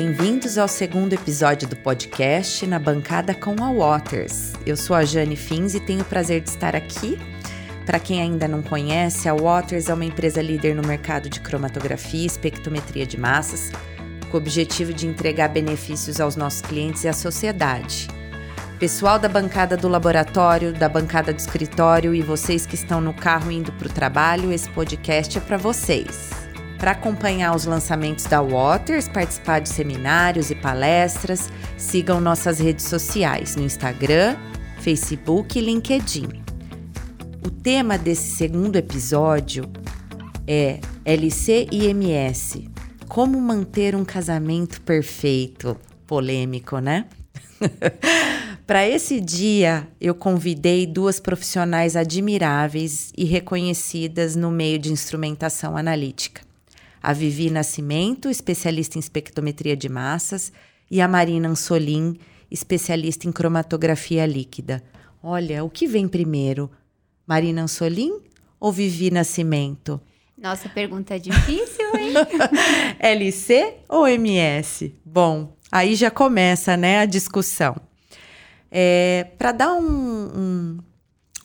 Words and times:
Bem-vindos 0.00 0.56
ao 0.56 0.68
segundo 0.68 1.12
episódio 1.12 1.66
do 1.66 1.74
podcast 1.74 2.64
Na 2.68 2.78
Bancada 2.78 3.34
com 3.34 3.56
a 3.60 3.72
Waters. 3.72 4.52
Eu 4.64 4.76
sou 4.76 4.94
a 4.94 5.04
Jane 5.04 5.34
Fins 5.34 5.74
e 5.74 5.80
tenho 5.80 6.02
o 6.02 6.04
prazer 6.04 6.40
de 6.40 6.50
estar 6.50 6.76
aqui. 6.76 7.18
Para 7.84 7.98
quem 7.98 8.22
ainda 8.22 8.46
não 8.46 8.62
conhece, 8.62 9.28
a 9.28 9.34
Waters 9.34 9.88
é 9.88 9.94
uma 9.94 10.04
empresa 10.04 10.40
líder 10.40 10.76
no 10.76 10.86
mercado 10.86 11.28
de 11.28 11.40
cromatografia 11.40 12.22
e 12.22 12.26
espectrometria 12.26 13.04
de 13.04 13.18
massas, 13.18 13.72
com 14.30 14.36
o 14.36 14.40
objetivo 14.40 14.94
de 14.94 15.04
entregar 15.04 15.48
benefícios 15.48 16.20
aos 16.20 16.36
nossos 16.36 16.60
clientes 16.60 17.02
e 17.02 17.08
à 17.08 17.12
sociedade. 17.12 18.06
Pessoal 18.78 19.18
da 19.18 19.28
bancada 19.28 19.76
do 19.76 19.88
laboratório, 19.88 20.72
da 20.72 20.88
bancada 20.88 21.32
do 21.32 21.40
escritório 21.40 22.14
e 22.14 22.22
vocês 22.22 22.64
que 22.64 22.76
estão 22.76 23.00
no 23.00 23.12
carro 23.12 23.50
indo 23.50 23.72
para 23.72 23.88
o 23.88 23.92
trabalho, 23.92 24.52
esse 24.52 24.70
podcast 24.70 25.36
é 25.36 25.40
para 25.40 25.56
vocês. 25.56 26.37
Para 26.78 26.92
acompanhar 26.92 27.56
os 27.56 27.64
lançamentos 27.64 28.24
da 28.26 28.40
Waters, 28.40 29.08
participar 29.08 29.58
de 29.58 29.68
seminários 29.68 30.48
e 30.52 30.54
palestras, 30.54 31.48
sigam 31.76 32.20
nossas 32.20 32.60
redes 32.60 32.84
sociais 32.84 33.56
no 33.56 33.64
Instagram, 33.64 34.36
Facebook 34.80 35.58
e 35.58 35.62
LinkedIn. 35.62 36.28
O 37.44 37.50
tema 37.50 37.98
desse 37.98 38.36
segundo 38.36 38.76
episódio 38.76 39.64
é 40.46 40.78
LC 41.04 41.66
e 41.72 41.86
MS. 41.86 42.70
Como 43.08 43.40
manter 43.40 43.96
um 43.96 44.04
casamento 44.04 44.80
perfeito? 44.82 45.76
Polêmico, 46.06 46.78
né? 46.78 47.06
Para 48.64 48.86
esse 48.86 49.20
dia, 49.20 49.88
eu 50.00 50.14
convidei 50.14 50.86
duas 50.86 51.18
profissionais 51.18 51.96
admiráveis 51.96 53.10
e 53.16 53.24
reconhecidas 53.24 54.36
no 54.36 54.50
meio 54.50 54.78
de 54.78 54.92
instrumentação 54.92 55.76
analítica 55.76 56.47
a 57.02 57.12
Vivi 57.12 57.50
Nascimento, 57.50 58.28
especialista 58.28 58.98
em 58.98 59.00
espectrometria 59.00 59.76
de 59.76 59.88
massas, 59.88 60.52
e 60.90 61.00
a 61.00 61.08
Marina 61.08 61.48
Ansolim, 61.48 62.18
especialista 62.50 63.28
em 63.28 63.32
cromatografia 63.32 64.24
líquida. 64.26 64.82
Olha, 65.22 65.64
o 65.64 65.70
que 65.70 65.86
vem 65.86 66.08
primeiro? 66.08 66.70
Marina 67.26 67.62
Ansolim 67.62 68.20
ou 68.58 68.72
Vivi 68.72 69.10
Nascimento? 69.10 70.00
Nossa, 70.36 70.68
pergunta 70.68 71.16
é 71.16 71.18
difícil, 71.18 71.84
hein? 71.96 72.14
LC 73.00 73.74
ou 73.88 74.06
MS? 74.06 74.94
Bom, 75.04 75.56
aí 75.70 75.96
já 75.96 76.10
começa 76.10 76.76
né, 76.76 77.00
a 77.00 77.06
discussão. 77.06 77.76
É, 78.70 79.26
Para 79.36 79.52
dar 79.52 79.72
um, 79.74 79.82
um, 79.82 80.78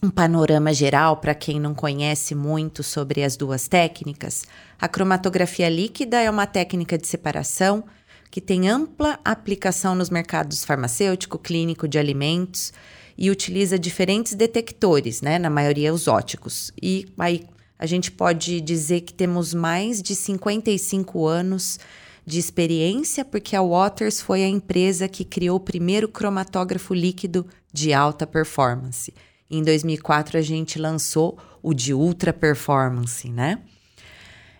um 0.03 0.09
panorama 0.09 0.73
geral 0.73 1.15
para 1.15 1.33
quem 1.33 1.61
não 1.61 1.73
conhece 1.73 2.35
muito 2.35 2.83
sobre 2.83 3.23
as 3.23 3.37
duas 3.37 3.69
técnicas, 3.69 4.43
a 4.77 4.85
cromatografia 4.85 5.69
líquida 5.69 6.19
é 6.19 6.29
uma 6.29 6.45
técnica 6.45 6.97
de 6.97 7.07
separação 7.07 7.85
que 8.29 8.41
tem 8.41 8.67
ampla 8.67 9.17
aplicação 9.23 9.95
nos 9.95 10.09
mercados 10.09 10.65
farmacêutico, 10.65 11.39
clínico 11.39 11.87
de 11.87 11.97
alimentos 11.97 12.73
e 13.17 13.31
utiliza 13.31 13.79
diferentes 13.79 14.33
detectores, 14.33 15.21
né, 15.21 15.39
na 15.39 15.49
maioria 15.49 15.93
os 15.93 16.09
óticos. 16.09 16.73
E 16.81 17.05
aí 17.17 17.45
a 17.79 17.85
gente 17.85 18.11
pode 18.11 18.59
dizer 18.59 19.01
que 19.01 19.13
temos 19.13 19.53
mais 19.53 20.01
de 20.01 20.15
55 20.15 21.25
anos 21.25 21.79
de 22.25 22.39
experiência, 22.39 23.23
porque 23.23 23.55
a 23.55 23.61
Waters 23.61 24.19
foi 24.19 24.43
a 24.43 24.49
empresa 24.49 25.07
que 25.07 25.23
criou 25.23 25.55
o 25.55 25.61
primeiro 25.61 26.09
cromatógrafo 26.09 26.93
líquido 26.93 27.45
de 27.71 27.93
alta 27.93 28.27
performance. 28.27 29.13
Em 29.49 29.63
2004 29.63 30.37
a 30.37 30.41
gente 30.41 30.79
lançou 30.79 31.37
o 31.61 31.73
de 31.73 31.93
ultra 31.93 32.33
performance, 32.33 33.29
né? 33.29 33.59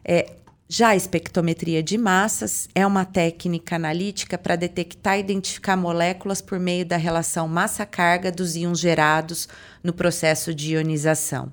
É, 0.05 0.33
já 0.67 0.89
a 0.89 0.95
espectrometria 0.95 1.83
de 1.83 1.97
massas 1.97 2.67
é 2.73 2.85
uma 2.85 3.05
técnica 3.05 3.75
analítica 3.75 4.37
para 4.37 4.55
detectar 4.55 5.17
e 5.17 5.19
identificar 5.19 5.77
moléculas 5.77 6.41
por 6.41 6.59
meio 6.59 6.85
da 6.85 6.97
relação 6.97 7.47
massa-carga 7.47 8.31
dos 8.31 8.55
íons 8.55 8.79
gerados 8.79 9.47
no 9.83 9.93
processo 9.93 10.53
de 10.53 10.73
ionização. 10.73 11.51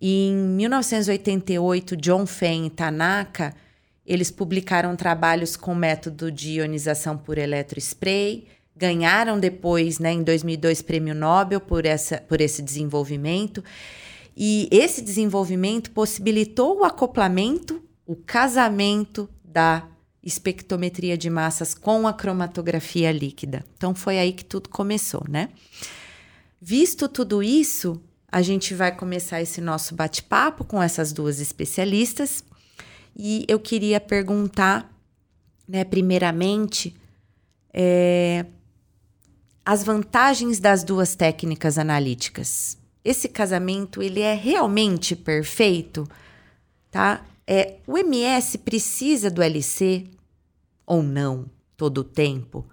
E 0.00 0.28
em 0.28 0.34
1988, 0.34 1.96
John 1.96 2.24
Feng 2.24 2.66
e 2.66 2.70
Tanaka 2.70 3.54
eles 4.06 4.30
publicaram 4.30 4.96
trabalhos 4.96 5.54
com 5.54 5.74
método 5.74 6.32
de 6.32 6.52
ionização 6.54 7.16
por 7.16 7.38
eletrospray 7.38 8.48
ganharam 8.80 9.38
depois, 9.38 9.98
né, 9.98 10.10
em 10.10 10.22
2002, 10.22 10.80
prêmio 10.80 11.14
Nobel 11.14 11.60
por, 11.60 11.84
essa, 11.84 12.16
por 12.16 12.40
esse 12.40 12.62
desenvolvimento. 12.62 13.62
E 14.34 14.66
esse 14.72 15.02
desenvolvimento 15.02 15.90
possibilitou 15.90 16.78
o 16.78 16.84
acoplamento, 16.84 17.82
o 18.06 18.16
casamento 18.16 19.28
da 19.44 19.86
espectrometria 20.22 21.16
de 21.18 21.28
massas 21.28 21.74
com 21.74 22.08
a 22.08 22.12
cromatografia 22.14 23.12
líquida. 23.12 23.62
Então 23.76 23.94
foi 23.94 24.18
aí 24.18 24.32
que 24.32 24.44
tudo 24.44 24.70
começou, 24.70 25.24
né? 25.28 25.50
Visto 26.58 27.06
tudo 27.06 27.42
isso, 27.42 28.00
a 28.32 28.40
gente 28.40 28.72
vai 28.72 28.96
começar 28.96 29.42
esse 29.42 29.60
nosso 29.60 29.94
bate-papo 29.94 30.64
com 30.64 30.82
essas 30.82 31.12
duas 31.12 31.38
especialistas 31.38 32.42
e 33.14 33.44
eu 33.46 33.58
queria 33.58 34.00
perguntar, 34.00 34.90
né, 35.68 35.84
primeiramente, 35.84 36.94
é, 37.72 38.44
as 39.64 39.84
vantagens 39.84 40.58
das 40.58 40.82
duas 40.82 41.14
técnicas 41.14 41.78
analíticas. 41.78 42.78
Esse 43.04 43.28
casamento 43.28 44.02
ele 44.02 44.20
é 44.20 44.34
realmente 44.34 45.16
perfeito, 45.16 46.06
tá? 46.90 47.24
É, 47.46 47.78
o 47.86 47.96
MS 47.96 48.58
precisa 48.58 49.30
do 49.30 49.42
LC 49.42 50.06
ou 50.86 51.02
não 51.02 51.46
todo 51.76 51.98
o 51.98 52.04
tempo, 52.04 52.68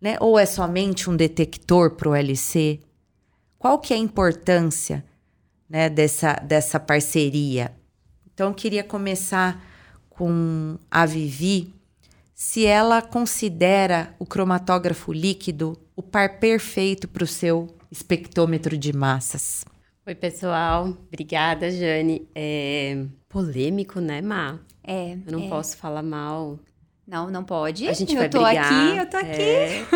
né? 0.00 0.16
Ou 0.20 0.38
é 0.38 0.46
somente 0.46 1.08
um 1.08 1.16
detector 1.16 1.92
para 1.92 2.08
o 2.08 2.14
LC? 2.14 2.80
Qual 3.58 3.78
que 3.78 3.92
é 3.92 3.96
a 3.96 4.00
importância, 4.00 5.04
né, 5.68 5.88
dessa 5.88 6.34
dessa 6.34 6.78
parceria? 6.78 7.72
Então 8.32 8.48
eu 8.48 8.54
queria 8.54 8.84
começar 8.84 9.64
com 10.10 10.78
a 10.90 11.06
Vivi, 11.06 11.72
se 12.38 12.64
ela 12.64 13.02
considera 13.02 14.14
o 14.16 14.24
cromatógrafo 14.24 15.12
líquido 15.12 15.76
o 15.96 16.00
par 16.00 16.38
perfeito 16.38 17.08
para 17.08 17.24
o 17.24 17.26
seu 17.26 17.76
espectrômetro 17.90 18.78
de 18.78 18.92
massas. 18.92 19.64
Oi, 20.06 20.14
pessoal. 20.14 20.96
Obrigada, 21.08 21.68
Jane. 21.68 22.28
É 22.32 23.04
polêmico, 23.28 24.00
né, 24.00 24.22
Má? 24.22 24.60
É. 24.84 25.14
Eu 25.26 25.32
não 25.32 25.42
é. 25.46 25.48
posso 25.48 25.76
falar 25.76 26.04
mal. 26.04 26.60
Não, 27.08 27.30
não 27.30 27.42
pode. 27.42 27.88
A 27.88 27.94
gente 27.94 28.12
eu 28.12 28.18
vai 28.18 28.28
tô 28.28 28.44
brigar. 28.44 28.66
aqui, 28.66 28.98
eu 28.98 29.06
tô 29.08 29.16
aqui. 29.16 29.40
É, 29.40 29.86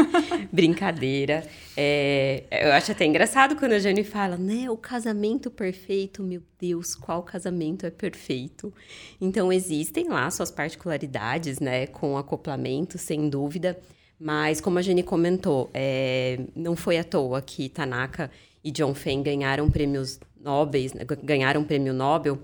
brincadeira. 0.50 1.46
É, 1.76 2.44
eu 2.50 2.72
acho 2.72 2.90
até 2.90 3.04
engraçado 3.04 3.54
quando 3.54 3.72
a 3.72 3.78
Jane 3.78 4.02
fala, 4.02 4.38
né? 4.38 4.70
O 4.70 4.78
casamento 4.78 5.50
perfeito, 5.50 6.22
meu 6.22 6.40
Deus, 6.58 6.94
qual 6.94 7.22
casamento 7.22 7.84
é 7.84 7.90
perfeito? 7.90 8.72
Então, 9.20 9.52
existem 9.52 10.08
lá 10.08 10.30
suas 10.30 10.50
particularidades, 10.50 11.60
né? 11.60 11.86
Com 11.86 12.16
acoplamento, 12.16 12.96
sem 12.96 13.28
dúvida. 13.28 13.78
Mas, 14.18 14.58
como 14.58 14.78
a 14.78 14.82
Jenny 14.82 15.02
comentou, 15.02 15.68
é, 15.74 16.40
não 16.56 16.74
foi 16.74 16.96
à 16.96 17.04
toa 17.04 17.42
que 17.42 17.68
Tanaka 17.68 18.30
e 18.64 18.70
John 18.70 18.94
Feng 18.94 19.22
ganharam 19.22 19.70
prêmios 19.70 20.18
Nobel, 20.40 20.86
né, 20.94 21.04
ganharam 21.22 21.62
prêmio 21.62 21.92
Nobel 21.92 22.38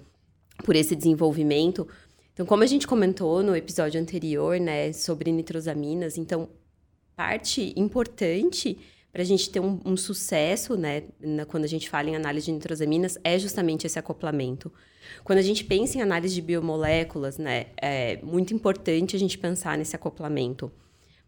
por 0.64 0.76
esse 0.76 0.94
desenvolvimento. 0.94 1.88
Então, 2.38 2.47
como 2.47 2.62
a 2.62 2.66
gente 2.66 2.87
comentou 2.87 3.43
no 3.43 3.56
episódio 3.56 4.00
anterior, 4.00 4.60
né, 4.60 4.93
sobre 4.93 5.32
nitrosaminas, 5.32 6.16
então, 6.16 6.49
parte 7.16 7.72
importante 7.76 8.78
para 9.10 9.22
a 9.22 9.25
gente 9.25 9.50
ter 9.50 9.59
um, 9.59 9.81
um 9.84 9.97
sucesso, 9.97 10.76
né, 10.76 11.02
na, 11.19 11.44
quando 11.44 11.64
a 11.64 11.67
gente 11.67 11.90
fala 11.90 12.11
em 12.11 12.14
análise 12.14 12.46
de 12.46 12.52
nitrosaminas, 12.52 13.19
é 13.25 13.37
justamente 13.40 13.88
esse 13.88 13.99
acoplamento. 13.99 14.73
Quando 15.25 15.40
a 15.40 15.43
gente 15.43 15.64
pensa 15.64 15.99
em 15.99 16.00
análise 16.00 16.32
de 16.32 16.40
biomoléculas, 16.40 17.38
né, 17.38 17.67
é 17.76 18.20
muito 18.23 18.55
importante 18.55 19.17
a 19.17 19.19
gente 19.19 19.37
pensar 19.37 19.76
nesse 19.76 19.96
acoplamento. 19.96 20.70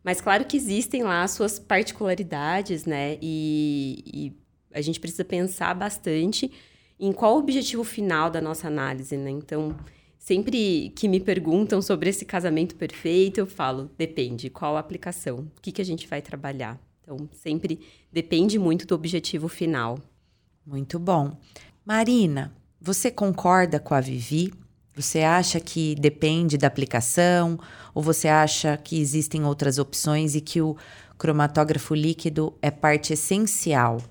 Mas 0.04 0.20
claro 0.20 0.44
que 0.44 0.56
existem 0.56 1.02
lá 1.02 1.24
as 1.24 1.32
suas 1.32 1.58
particularidades, 1.58 2.84
né? 2.84 3.18
E, 3.20 4.04
e, 4.06 4.32
a 4.72 4.80
gente 4.80 5.00
precisa 5.00 5.24
pensar 5.24 5.74
bastante 5.74 6.52
em 7.00 7.12
qual 7.12 7.34
o 7.34 7.38
objetivo 7.40 7.82
final 7.82 8.30
da 8.30 8.40
nossa 8.40 8.68
análise, 8.68 9.16
né? 9.16 9.30
Então, 9.30 9.76
sempre 10.20 10.92
que 10.94 11.08
me 11.08 11.18
perguntam 11.18 11.80
sobre 11.80 12.10
esse 12.10 12.26
casamento 12.26 12.76
perfeito, 12.76 13.38
eu 13.38 13.46
falo, 13.46 13.90
depende, 13.96 14.50
qual 14.50 14.76
a 14.76 14.80
aplicação, 14.80 15.50
o 15.56 15.60
que, 15.62 15.72
que 15.72 15.80
a 15.80 15.84
gente 15.84 16.06
vai 16.06 16.20
trabalhar. 16.20 16.78
Então, 17.02 17.28
sempre 17.32 17.80
depende 18.12 18.58
muito 18.58 18.86
do 18.86 18.94
objetivo 18.94 19.48
final. 19.48 19.98
Muito 20.64 20.98
bom. 20.98 21.36
Marina, 21.84 22.54
você 22.78 23.10
concorda 23.10 23.80
com 23.80 23.94
a 23.94 24.00
Vivi? 24.00 24.52
Você 24.94 25.20
acha 25.20 25.58
que 25.58 25.94
depende 25.94 26.58
da 26.58 26.66
aplicação 26.66 27.58
ou 27.94 28.02
você 28.02 28.28
acha 28.28 28.76
que 28.76 29.00
existem 29.00 29.44
outras 29.44 29.78
opções 29.78 30.34
e 30.34 30.40
que 30.40 30.60
o 30.60 30.76
cromatógrafo 31.16 31.94
líquido 31.94 32.52
é 32.60 32.70
parte 32.70 33.14
essencial? 33.14 34.02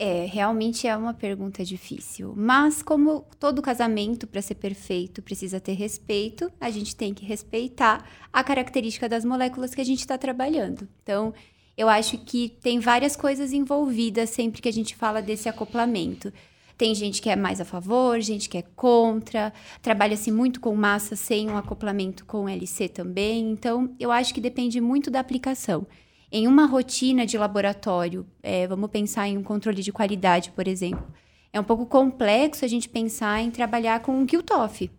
É, 0.00 0.26
realmente 0.26 0.86
é 0.86 0.96
uma 0.96 1.12
pergunta 1.12 1.64
difícil. 1.64 2.32
Mas, 2.36 2.82
como 2.82 3.26
todo 3.40 3.60
casamento, 3.60 4.28
para 4.28 4.40
ser 4.40 4.54
perfeito, 4.54 5.20
precisa 5.20 5.58
ter 5.58 5.72
respeito, 5.72 6.52
a 6.60 6.70
gente 6.70 6.94
tem 6.94 7.12
que 7.12 7.24
respeitar 7.24 8.08
a 8.32 8.44
característica 8.44 9.08
das 9.08 9.24
moléculas 9.24 9.74
que 9.74 9.80
a 9.80 9.84
gente 9.84 9.98
está 9.98 10.16
trabalhando. 10.16 10.88
Então, 11.02 11.34
eu 11.76 11.88
acho 11.88 12.16
que 12.18 12.48
tem 12.60 12.78
várias 12.78 13.16
coisas 13.16 13.52
envolvidas 13.52 14.30
sempre 14.30 14.62
que 14.62 14.68
a 14.68 14.72
gente 14.72 14.94
fala 14.94 15.20
desse 15.20 15.48
acoplamento. 15.48 16.32
Tem 16.76 16.94
gente 16.94 17.20
que 17.20 17.28
é 17.28 17.34
mais 17.34 17.60
a 17.60 17.64
favor, 17.64 18.20
gente 18.20 18.48
que 18.48 18.56
é 18.56 18.62
contra, 18.62 19.52
trabalha-se 19.82 20.30
muito 20.30 20.60
com 20.60 20.76
massa 20.76 21.16
sem 21.16 21.50
um 21.50 21.56
acoplamento 21.56 22.24
com 22.24 22.48
LC 22.48 22.88
também. 22.88 23.50
Então, 23.50 23.92
eu 23.98 24.12
acho 24.12 24.32
que 24.32 24.40
depende 24.40 24.80
muito 24.80 25.10
da 25.10 25.18
aplicação. 25.18 25.84
Em 26.30 26.46
uma 26.46 26.66
rotina 26.66 27.24
de 27.24 27.38
laboratório, 27.38 28.26
é, 28.42 28.66
vamos 28.66 28.90
pensar 28.90 29.26
em 29.28 29.38
um 29.38 29.42
controle 29.42 29.82
de 29.82 29.90
qualidade, 29.90 30.50
por 30.50 30.68
exemplo, 30.68 31.06
é 31.52 31.58
um 31.58 31.64
pouco 31.64 31.86
complexo 31.86 32.64
a 32.64 32.68
gente 32.68 32.88
pensar 32.88 33.40
em 33.40 33.50
trabalhar 33.50 34.00
com 34.00 34.12
um 34.12 34.26
QTOF. 34.26 34.90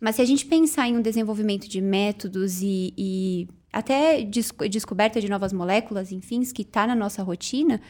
Mas 0.00 0.16
se 0.16 0.22
a 0.22 0.24
gente 0.24 0.46
pensar 0.46 0.88
em 0.88 0.96
um 0.96 1.02
desenvolvimento 1.02 1.68
de 1.68 1.80
métodos 1.80 2.60
e, 2.60 2.92
e 2.96 3.48
até 3.72 4.22
descoberta 4.22 5.20
de 5.20 5.28
novas 5.28 5.52
moléculas, 5.52 6.10
enfim, 6.10 6.42
que 6.52 6.62
está 6.62 6.86
na 6.86 6.94
nossa 6.94 7.22
rotina, 7.22 7.80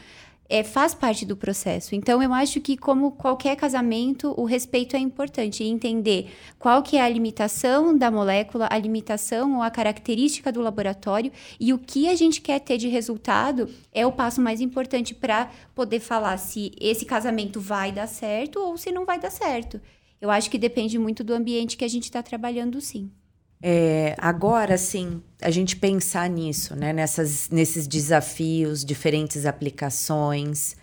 é, 0.49 0.63
faz 0.63 0.95
parte 0.95 1.25
do 1.25 1.37
processo. 1.37 1.93
Então, 1.93 2.23
eu 2.23 2.33
acho 2.33 2.59
que, 2.59 2.75
como 2.75 3.11
qualquer 3.11 3.55
casamento, 3.55 4.33
o 4.35 4.45
respeito 4.45 4.95
é 4.95 4.99
importante. 4.99 5.63
Entender 5.63 6.31
qual 6.57 6.81
que 6.81 6.97
é 6.97 7.01
a 7.01 7.07
limitação 7.07 7.95
da 7.95 8.09
molécula, 8.09 8.67
a 8.71 8.77
limitação 8.77 9.57
ou 9.57 9.61
a 9.61 9.69
característica 9.69 10.51
do 10.51 10.61
laboratório 10.61 11.31
e 11.59 11.71
o 11.71 11.77
que 11.77 12.09
a 12.09 12.15
gente 12.15 12.41
quer 12.41 12.59
ter 12.59 12.77
de 12.77 12.87
resultado 12.87 13.69
é 13.93 14.05
o 14.05 14.11
passo 14.11 14.41
mais 14.41 14.59
importante 14.59 15.13
para 15.13 15.51
poder 15.75 15.99
falar 15.99 16.37
se 16.37 16.71
esse 16.81 17.05
casamento 17.05 17.61
vai 17.61 17.91
dar 17.91 18.07
certo 18.07 18.59
ou 18.59 18.75
se 18.77 18.91
não 18.91 19.05
vai 19.05 19.19
dar 19.19 19.29
certo. 19.29 19.79
Eu 20.19 20.31
acho 20.31 20.49
que 20.49 20.57
depende 20.57 20.97
muito 20.97 21.23
do 21.23 21.33
ambiente 21.33 21.77
que 21.77 21.85
a 21.85 21.87
gente 21.87 22.03
está 22.03 22.23
trabalhando, 22.23 22.81
sim. 22.81 23.11
É, 23.61 24.15
agora, 24.17 24.77
sim, 24.77 25.21
a 25.41 25.51
gente 25.51 25.75
pensar 25.75 26.29
nisso, 26.29 26.75
né? 26.75 26.93
Nessas, 26.93 27.49
nesses 27.49 27.87
desafios, 27.87 28.85
diferentes 28.85 29.45
aplicações. 29.45 30.77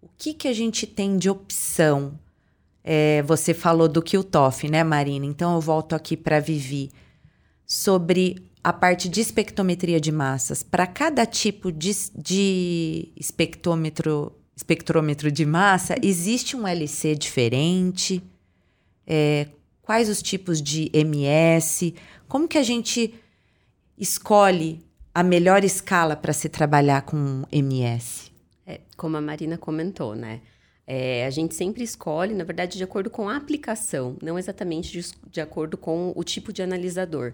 O 0.00 0.08
que, 0.16 0.32
que 0.32 0.48
a 0.48 0.52
gente 0.52 0.86
tem 0.86 1.18
de 1.18 1.28
opção? 1.28 2.18
É, 2.82 3.22
você 3.22 3.52
falou 3.52 3.88
do 3.88 4.02
QTOF, 4.02 4.68
né, 4.68 4.82
Marina? 4.82 5.26
Então 5.26 5.54
eu 5.54 5.60
volto 5.60 5.94
aqui 5.94 6.16
para 6.16 6.40
Vivi. 6.40 6.90
Sobre 7.66 8.50
a 8.62 8.72
parte 8.72 9.08
de 9.08 9.20
espectrometria 9.20 10.00
de 10.00 10.10
massas. 10.10 10.62
Para 10.62 10.86
cada 10.86 11.26
tipo 11.26 11.70
de, 11.70 11.92
de 12.16 13.12
espectrômetro, 13.16 14.32
espectrômetro 14.56 15.30
de 15.30 15.44
massa, 15.44 15.96
existe 16.02 16.56
um 16.56 16.66
LC 16.66 17.14
diferente? 17.14 18.22
É, 19.06 19.48
quais 19.86 20.08
os 20.08 20.20
tipos 20.20 20.60
de 20.60 20.90
MS, 20.92 21.94
como 22.26 22.48
que 22.48 22.58
a 22.58 22.62
gente 22.62 23.14
escolhe 23.96 24.84
a 25.14 25.22
melhor 25.22 25.62
escala 25.62 26.16
para 26.16 26.32
se 26.32 26.48
trabalhar 26.48 27.02
com 27.02 27.44
MS? 27.52 28.32
É, 28.66 28.80
como 28.96 29.16
a 29.16 29.20
Marina 29.20 29.56
comentou, 29.56 30.16
né? 30.16 30.40
É, 30.84 31.24
a 31.24 31.30
gente 31.30 31.54
sempre 31.54 31.84
escolhe, 31.84 32.34
na 32.34 32.42
verdade, 32.42 32.76
de 32.76 32.82
acordo 32.82 33.08
com 33.08 33.28
a 33.28 33.36
aplicação, 33.36 34.16
não 34.20 34.36
exatamente 34.36 34.90
de, 34.90 35.08
de 35.30 35.40
acordo 35.40 35.76
com 35.76 36.12
o 36.16 36.24
tipo 36.24 36.52
de 36.52 36.62
analisador. 36.62 37.32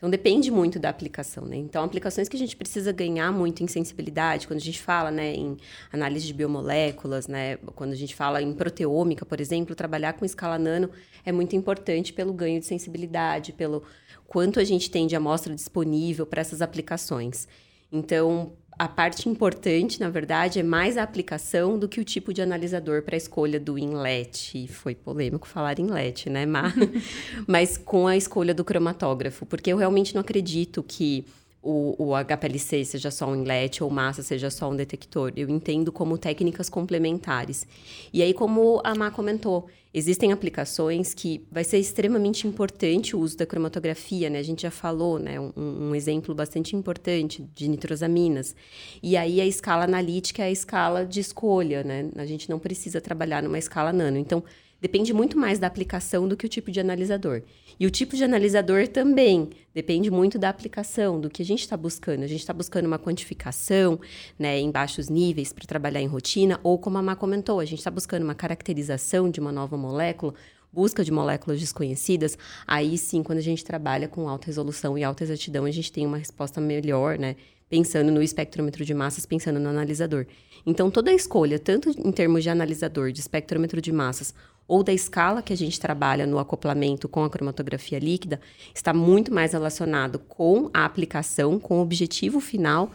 Então 0.00 0.08
depende 0.08 0.50
muito 0.50 0.78
da 0.78 0.88
aplicação, 0.88 1.44
né? 1.44 1.58
Então 1.58 1.84
aplicações 1.84 2.26
que 2.26 2.34
a 2.34 2.38
gente 2.38 2.56
precisa 2.56 2.90
ganhar 2.90 3.30
muito 3.30 3.62
em 3.62 3.66
sensibilidade, 3.66 4.46
quando 4.46 4.56
a 4.56 4.62
gente 4.62 4.80
fala, 4.80 5.10
né, 5.10 5.34
em 5.34 5.58
análise 5.92 6.26
de 6.26 6.32
biomoléculas, 6.32 7.28
né, 7.28 7.58
quando 7.74 7.92
a 7.92 7.94
gente 7.94 8.14
fala 8.14 8.40
em 8.40 8.50
proteômica, 8.54 9.26
por 9.26 9.38
exemplo, 9.42 9.74
trabalhar 9.74 10.14
com 10.14 10.24
escala 10.24 10.58
nano 10.58 10.88
é 11.22 11.30
muito 11.30 11.54
importante 11.54 12.14
pelo 12.14 12.32
ganho 12.32 12.58
de 12.58 12.64
sensibilidade, 12.64 13.52
pelo 13.52 13.82
quanto 14.26 14.58
a 14.58 14.64
gente 14.64 14.90
tem 14.90 15.06
de 15.06 15.14
amostra 15.14 15.54
disponível 15.54 16.24
para 16.24 16.40
essas 16.40 16.62
aplicações. 16.62 17.46
Então, 17.92 18.52
a 18.80 18.88
parte 18.88 19.28
importante, 19.28 20.00
na 20.00 20.08
verdade, 20.08 20.58
é 20.58 20.62
mais 20.62 20.96
a 20.96 21.02
aplicação 21.02 21.78
do 21.78 21.86
que 21.86 22.00
o 22.00 22.04
tipo 22.04 22.32
de 22.32 22.40
analisador 22.40 23.02
para 23.02 23.14
a 23.14 23.18
escolha 23.18 23.60
do 23.60 23.78
inlet. 23.78 24.66
Foi 24.68 24.94
polêmico 24.94 25.46
falar 25.46 25.78
inlet, 25.78 26.30
né, 26.30 26.46
Mar? 26.46 26.72
Mas 27.46 27.76
com 27.76 28.06
a 28.06 28.16
escolha 28.16 28.54
do 28.54 28.64
cromatógrafo, 28.64 29.44
porque 29.44 29.70
eu 29.70 29.76
realmente 29.76 30.14
não 30.14 30.22
acredito 30.22 30.82
que 30.82 31.26
o, 31.62 31.94
o 31.98 32.14
HPLC 32.24 32.86
seja 32.86 33.10
só 33.10 33.28
um 33.28 33.36
inlet 33.36 33.84
ou 33.84 33.90
massa 33.90 34.22
seja 34.22 34.48
só 34.48 34.70
um 34.70 34.76
detector. 34.76 35.30
Eu 35.36 35.50
entendo 35.50 35.92
como 35.92 36.16
técnicas 36.16 36.70
complementares. 36.70 37.66
E 38.10 38.22
aí, 38.22 38.32
como 38.32 38.80
a 38.82 38.94
Má 38.94 39.10
comentou, 39.10 39.68
existem 39.92 40.32
aplicações 40.32 41.12
que 41.12 41.44
vai 41.50 41.64
ser 41.64 41.78
extremamente 41.78 42.46
importante 42.46 43.16
o 43.16 43.20
uso 43.20 43.36
da 43.36 43.44
cromatografia, 43.44 44.30
né? 44.30 44.38
A 44.38 44.42
gente 44.42 44.62
já 44.62 44.70
falou, 44.70 45.18
né? 45.18 45.38
Um, 45.40 45.52
um 45.56 45.94
exemplo 45.94 46.34
bastante 46.34 46.76
importante 46.76 47.42
de 47.54 47.68
nitrosaminas. 47.68 48.54
E 49.02 49.16
aí, 49.16 49.40
a 49.40 49.46
escala 49.46 49.84
analítica 49.84 50.42
é 50.42 50.46
a 50.46 50.50
escala 50.50 51.04
de 51.04 51.20
escolha, 51.20 51.82
né? 51.82 52.08
A 52.16 52.24
gente 52.24 52.48
não 52.48 52.58
precisa 52.58 53.00
trabalhar 53.00 53.42
numa 53.42 53.58
escala 53.58 53.92
nano. 53.92 54.16
Então, 54.16 54.44
depende 54.80 55.12
muito 55.12 55.38
mais 55.38 55.58
da 55.58 55.66
aplicação 55.66 56.26
do 56.26 56.36
que 56.36 56.46
o 56.46 56.48
tipo 56.48 56.70
de 56.70 56.80
analisador. 56.80 57.42
E 57.78 57.86
o 57.86 57.90
tipo 57.90 58.16
de 58.16 58.24
analisador 58.24 58.88
também 58.88 59.50
depende 59.74 60.10
muito 60.10 60.38
da 60.38 60.48
aplicação, 60.48 61.20
do 61.20 61.30
que 61.30 61.42
a 61.42 61.44
gente 61.44 61.60
está 61.60 61.76
buscando. 61.76 62.22
A 62.22 62.26
gente 62.26 62.40
está 62.40 62.52
buscando 62.52 62.86
uma 62.86 62.98
quantificação 62.98 64.00
né, 64.38 64.58
em 64.58 64.70
baixos 64.70 65.08
níveis 65.08 65.52
para 65.52 65.66
trabalhar 65.66 66.00
em 66.00 66.06
rotina, 66.06 66.60
ou 66.62 66.78
como 66.78 66.98
a 66.98 67.02
Má 67.02 67.16
comentou, 67.16 67.60
a 67.60 67.64
gente 67.64 67.78
está 67.78 67.90
buscando 67.90 68.22
uma 68.22 68.34
caracterização 68.34 69.30
de 69.30 69.40
uma 69.40 69.52
nova 69.52 69.76
molécula, 69.76 70.34
busca 70.72 71.02
de 71.04 71.10
moléculas 71.10 71.58
desconhecidas, 71.58 72.38
aí 72.66 72.96
sim, 72.96 73.22
quando 73.22 73.38
a 73.38 73.42
gente 73.42 73.64
trabalha 73.64 74.08
com 74.08 74.28
alta 74.28 74.46
resolução 74.46 74.96
e 74.96 75.02
alta 75.02 75.24
exatidão, 75.24 75.64
a 75.64 75.70
gente 75.70 75.90
tem 75.90 76.06
uma 76.06 76.18
resposta 76.18 76.60
melhor, 76.60 77.18
né? 77.18 77.36
Pensando 77.68 78.10
no 78.10 78.22
espectrômetro 78.22 78.84
de 78.84 78.92
massas, 78.92 79.24
pensando 79.24 79.60
no 79.60 79.68
analisador. 79.68 80.26
Então, 80.66 80.90
toda 80.90 81.10
a 81.10 81.14
escolha, 81.14 81.58
tanto 81.58 81.88
em 81.90 82.12
termos 82.12 82.42
de 82.42 82.50
analisador, 82.50 83.12
de 83.12 83.20
espectrômetro 83.20 83.80
de 83.80 83.92
massas, 83.92 84.34
ou 84.70 84.84
da 84.84 84.92
escala 84.92 85.42
que 85.42 85.52
a 85.52 85.56
gente 85.56 85.80
trabalha 85.80 86.24
no 86.24 86.38
acoplamento 86.38 87.08
com 87.08 87.24
a 87.24 87.28
cromatografia 87.28 87.98
líquida 87.98 88.40
está 88.72 88.94
muito 88.94 89.34
mais 89.34 89.52
relacionado 89.52 90.20
com 90.20 90.70
a 90.72 90.84
aplicação, 90.84 91.58
com 91.58 91.78
o 91.78 91.82
objetivo 91.82 92.38
final, 92.38 92.92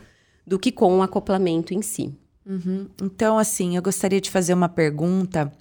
do 0.47 0.57
que 0.57 0.71
com 0.71 0.99
o 0.99 1.01
acoplamento 1.01 1.73
em 1.73 1.81
si. 1.81 2.17
Uhum. 2.45 2.87
Então, 3.03 3.37
assim, 3.37 3.75
eu 3.75 3.81
gostaria 3.81 4.21
de 4.21 4.31
fazer 4.31 4.53
uma 4.53 4.69
pergunta 4.69 5.51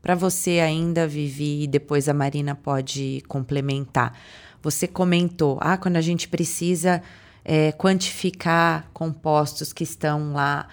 para 0.00 0.14
você 0.14 0.60
ainda, 0.60 1.08
Vivi, 1.08 1.64
e 1.64 1.66
depois 1.66 2.08
a 2.08 2.14
Marina 2.14 2.54
pode 2.54 3.24
complementar. 3.26 4.16
Você 4.62 4.86
comentou, 4.86 5.58
ah, 5.60 5.76
quando 5.76 5.96
a 5.96 6.00
gente 6.00 6.28
precisa 6.28 7.02
é, 7.44 7.72
quantificar 7.72 8.88
compostos 8.92 9.72
que 9.72 9.82
estão 9.82 10.34
lá 10.34 10.68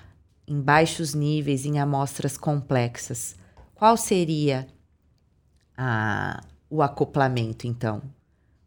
em 0.47 0.61
baixos 0.61 1.15
níveis, 1.15 1.65
em 1.65 1.79
amostras 1.79 2.37
complexas, 2.37 3.35
qual 3.73 3.97
seria 3.97 4.67
a, 5.77 6.43
o 6.69 6.81
acoplamento, 6.81 7.67
então? 7.67 8.01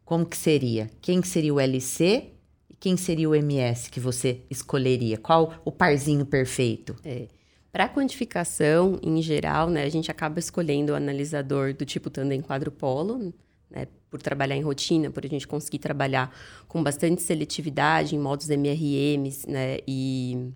Como 0.05 0.27
que 0.27 0.37
seria? 0.37 0.91
Quem 1.01 1.21
que 1.21 1.29
seria 1.29 1.55
o 1.55 1.61
LC 1.61 2.31
e 2.69 2.75
quem 2.75 2.97
seria 2.97 3.29
o 3.29 3.35
MS 3.35 3.91
que 3.91 3.99
você 3.99 4.43
escolheria? 4.51 5.17
Qual 5.17 5.55
o 5.65 5.73
parzinho 5.73 6.27
perfeito? 6.27 6.95
É. 7.05 7.29
Para 7.73 7.89
quantificação, 7.89 9.01
em 9.03 9.21
geral, 9.21 9.69
né, 9.69 9.83
a 9.83 9.89
gente 9.89 10.11
acaba 10.11 10.39
escolhendo 10.39 10.93
o 10.93 10.95
analisador 10.95 11.75
do 11.75 11.85
tipo 11.85 12.09
tandem 12.09 12.41
quadrupolo, 12.41 13.35
né, 13.69 13.89
por 14.09 14.23
trabalhar 14.23 14.55
em 14.55 14.63
rotina, 14.63 15.11
por 15.11 15.27
a 15.27 15.29
gente 15.29 15.49
conseguir 15.49 15.81
trabalhar 15.81 16.33
com 16.69 16.81
bastante 16.83 17.21
seletividade 17.21 18.15
em 18.15 18.19
modos 18.19 18.49
MRMs, 18.49 19.51
né, 19.51 19.79
e 19.89 20.53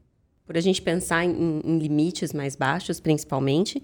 por 0.47 0.57
a 0.57 0.61
gente 0.61 0.81
pensar 0.81 1.25
em, 1.25 1.61
em 1.65 1.79
limites 1.79 2.33
mais 2.33 2.55
baixos, 2.55 3.01
principalmente. 3.01 3.83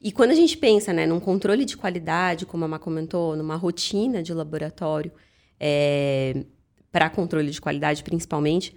E 0.00 0.12
quando 0.12 0.30
a 0.30 0.34
gente 0.34 0.56
pensa 0.56 0.92
né, 0.92 1.06
num 1.06 1.18
controle 1.18 1.64
de 1.64 1.76
qualidade, 1.76 2.44
como 2.44 2.64
a 2.64 2.68
Má 2.68 2.78
comentou, 2.78 3.34
numa 3.36 3.56
rotina 3.56 4.22
de 4.22 4.32
laboratório, 4.32 5.10
é, 5.58 6.44
para 6.92 7.08
controle 7.08 7.50
de 7.50 7.60
qualidade 7.60 8.02
principalmente, 8.02 8.74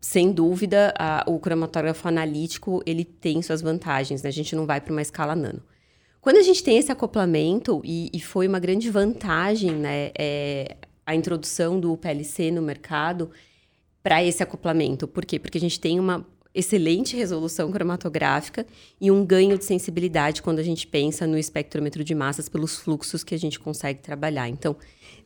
sem 0.00 0.32
dúvida, 0.32 0.92
a, 0.98 1.24
o 1.26 1.38
cromatógrafo 1.38 2.06
analítico 2.06 2.82
ele 2.84 3.04
tem 3.04 3.40
suas 3.40 3.62
vantagens, 3.62 4.22
né? 4.22 4.28
A 4.28 4.32
gente 4.32 4.54
não 4.54 4.66
vai 4.66 4.80
para 4.80 4.92
uma 4.92 5.00
escala 5.00 5.34
nano. 5.34 5.62
Quando 6.20 6.36
a 6.36 6.42
gente 6.42 6.62
tem 6.62 6.78
esse 6.78 6.92
acoplamento, 6.92 7.80
e, 7.84 8.10
e 8.12 8.20
foi 8.20 8.46
uma 8.46 8.58
grande 8.58 8.90
vantagem 8.90 9.72
né, 9.72 10.10
é, 10.18 10.76
a 11.06 11.14
introdução 11.14 11.78
do 11.78 11.96
PLC 11.96 12.50
no 12.50 12.62
mercado 12.62 13.30
para 14.02 14.22
esse 14.22 14.42
acoplamento. 14.42 15.06
Por 15.08 15.24
quê? 15.24 15.38
Porque 15.38 15.58
a 15.58 15.60
gente 15.60 15.80
tem 15.80 15.98
uma 15.98 16.26
excelente 16.54 17.16
resolução 17.16 17.72
cromatográfica 17.72 18.64
e 19.00 19.10
um 19.10 19.24
ganho 19.24 19.58
de 19.58 19.64
sensibilidade 19.64 20.40
quando 20.40 20.60
a 20.60 20.62
gente 20.62 20.86
pensa 20.86 21.26
no 21.26 21.36
espectrômetro 21.36 22.04
de 22.04 22.14
massas 22.14 22.48
pelos 22.48 22.76
fluxos 22.76 23.24
que 23.24 23.34
a 23.34 23.38
gente 23.38 23.58
consegue 23.58 24.00
trabalhar. 24.00 24.48
Então, 24.48 24.76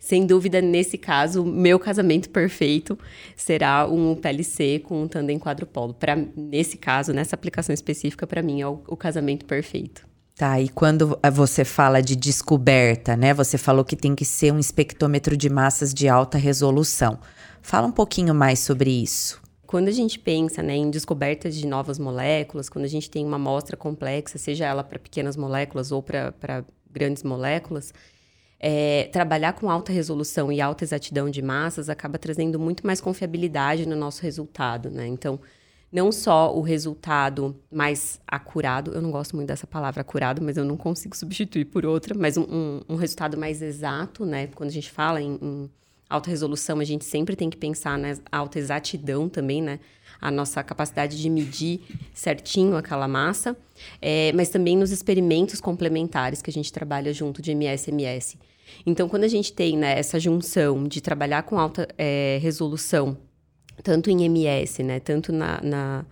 sem 0.00 0.24
dúvida, 0.26 0.62
nesse 0.62 0.96
caso, 0.96 1.44
meu 1.44 1.78
casamento 1.78 2.30
perfeito 2.30 2.98
será 3.36 3.86
um 3.86 4.14
PLC 4.14 4.78
com 4.78 5.02
um 5.02 5.08
tandem 5.08 5.38
quadrupolo. 5.38 5.92
Para 5.92 6.16
nesse 6.36 6.78
caso, 6.78 7.12
nessa 7.12 7.34
aplicação 7.34 7.74
específica, 7.74 8.26
para 8.26 8.42
mim 8.42 8.62
é 8.62 8.66
o, 8.66 8.80
o 8.86 8.96
casamento 8.96 9.44
perfeito. 9.44 10.06
Tá, 10.34 10.60
e 10.60 10.68
quando 10.68 11.18
você 11.32 11.64
fala 11.64 12.00
de 12.00 12.14
descoberta, 12.14 13.16
né? 13.16 13.34
Você 13.34 13.58
falou 13.58 13.84
que 13.84 13.96
tem 13.96 14.14
que 14.14 14.24
ser 14.24 14.52
um 14.52 14.58
espectrômetro 14.60 15.36
de 15.36 15.50
massas 15.50 15.92
de 15.92 16.08
alta 16.08 16.38
resolução. 16.38 17.18
Fala 17.60 17.88
um 17.88 17.92
pouquinho 17.92 18.32
mais 18.32 18.60
sobre 18.60 18.88
isso. 18.88 19.42
Quando 19.68 19.88
a 19.88 19.92
gente 19.92 20.18
pensa 20.18 20.62
né, 20.62 20.74
em 20.74 20.90
descobertas 20.90 21.54
de 21.54 21.66
novas 21.66 21.98
moléculas, 21.98 22.70
quando 22.70 22.86
a 22.86 22.88
gente 22.88 23.10
tem 23.10 23.22
uma 23.26 23.36
amostra 23.36 23.76
complexa, 23.76 24.38
seja 24.38 24.64
ela 24.64 24.82
para 24.82 24.98
pequenas 24.98 25.36
moléculas 25.36 25.92
ou 25.92 26.02
para 26.02 26.64
grandes 26.90 27.22
moléculas, 27.22 27.92
é, 28.58 29.10
trabalhar 29.12 29.52
com 29.52 29.70
alta 29.70 29.92
resolução 29.92 30.50
e 30.50 30.58
alta 30.58 30.84
exatidão 30.84 31.28
de 31.28 31.42
massas 31.42 31.90
acaba 31.90 32.16
trazendo 32.16 32.58
muito 32.58 32.86
mais 32.86 32.98
confiabilidade 32.98 33.86
no 33.86 33.94
nosso 33.94 34.22
resultado, 34.22 34.88
né? 34.88 35.06
Então, 35.06 35.38
não 35.92 36.10
só 36.10 36.56
o 36.56 36.62
resultado 36.62 37.54
mais 37.70 38.18
acurado, 38.26 38.94
eu 38.94 39.02
não 39.02 39.10
gosto 39.10 39.36
muito 39.36 39.48
dessa 39.48 39.66
palavra 39.66 40.00
acurado, 40.00 40.40
mas 40.40 40.56
eu 40.56 40.64
não 40.64 40.78
consigo 40.78 41.14
substituir 41.14 41.66
por 41.66 41.84
outra, 41.84 42.16
mas 42.18 42.38
um, 42.38 42.44
um, 42.44 42.80
um 42.88 42.96
resultado 42.96 43.36
mais 43.36 43.60
exato, 43.60 44.24
né? 44.24 44.46
Quando 44.46 44.70
a 44.70 44.72
gente 44.72 44.90
fala 44.90 45.20
em, 45.20 45.38
em 45.42 45.70
alta 46.08 46.30
resolução, 46.30 46.80
a 46.80 46.84
gente 46.84 47.04
sempre 47.04 47.36
tem 47.36 47.50
que 47.50 47.56
pensar 47.56 47.98
na 47.98 48.16
alta 48.32 48.58
exatidão 48.58 49.28
também, 49.28 49.60
né? 49.60 49.78
A 50.20 50.30
nossa 50.30 50.62
capacidade 50.62 51.20
de 51.20 51.28
medir 51.28 51.80
certinho 52.14 52.76
aquela 52.76 53.06
massa, 53.06 53.56
é, 54.00 54.32
mas 54.32 54.48
também 54.48 54.76
nos 54.76 54.90
experimentos 54.90 55.60
complementares 55.60 56.42
que 56.42 56.50
a 56.50 56.52
gente 56.52 56.72
trabalha 56.72 57.12
junto 57.12 57.40
de 57.42 57.52
MS-MS. 57.52 58.38
Então, 58.84 59.08
quando 59.08 59.24
a 59.24 59.28
gente 59.28 59.52
tem 59.52 59.76
né, 59.76 59.98
essa 59.98 60.18
junção 60.18 60.84
de 60.84 61.00
trabalhar 61.00 61.42
com 61.42 61.58
alta 61.58 61.86
é, 61.96 62.38
resolução, 62.42 63.16
tanto 63.82 64.10
em 64.10 64.24
MS, 64.24 64.82
né, 64.82 64.98
tanto 64.98 65.32
na, 65.32 65.60
na, 65.62 66.06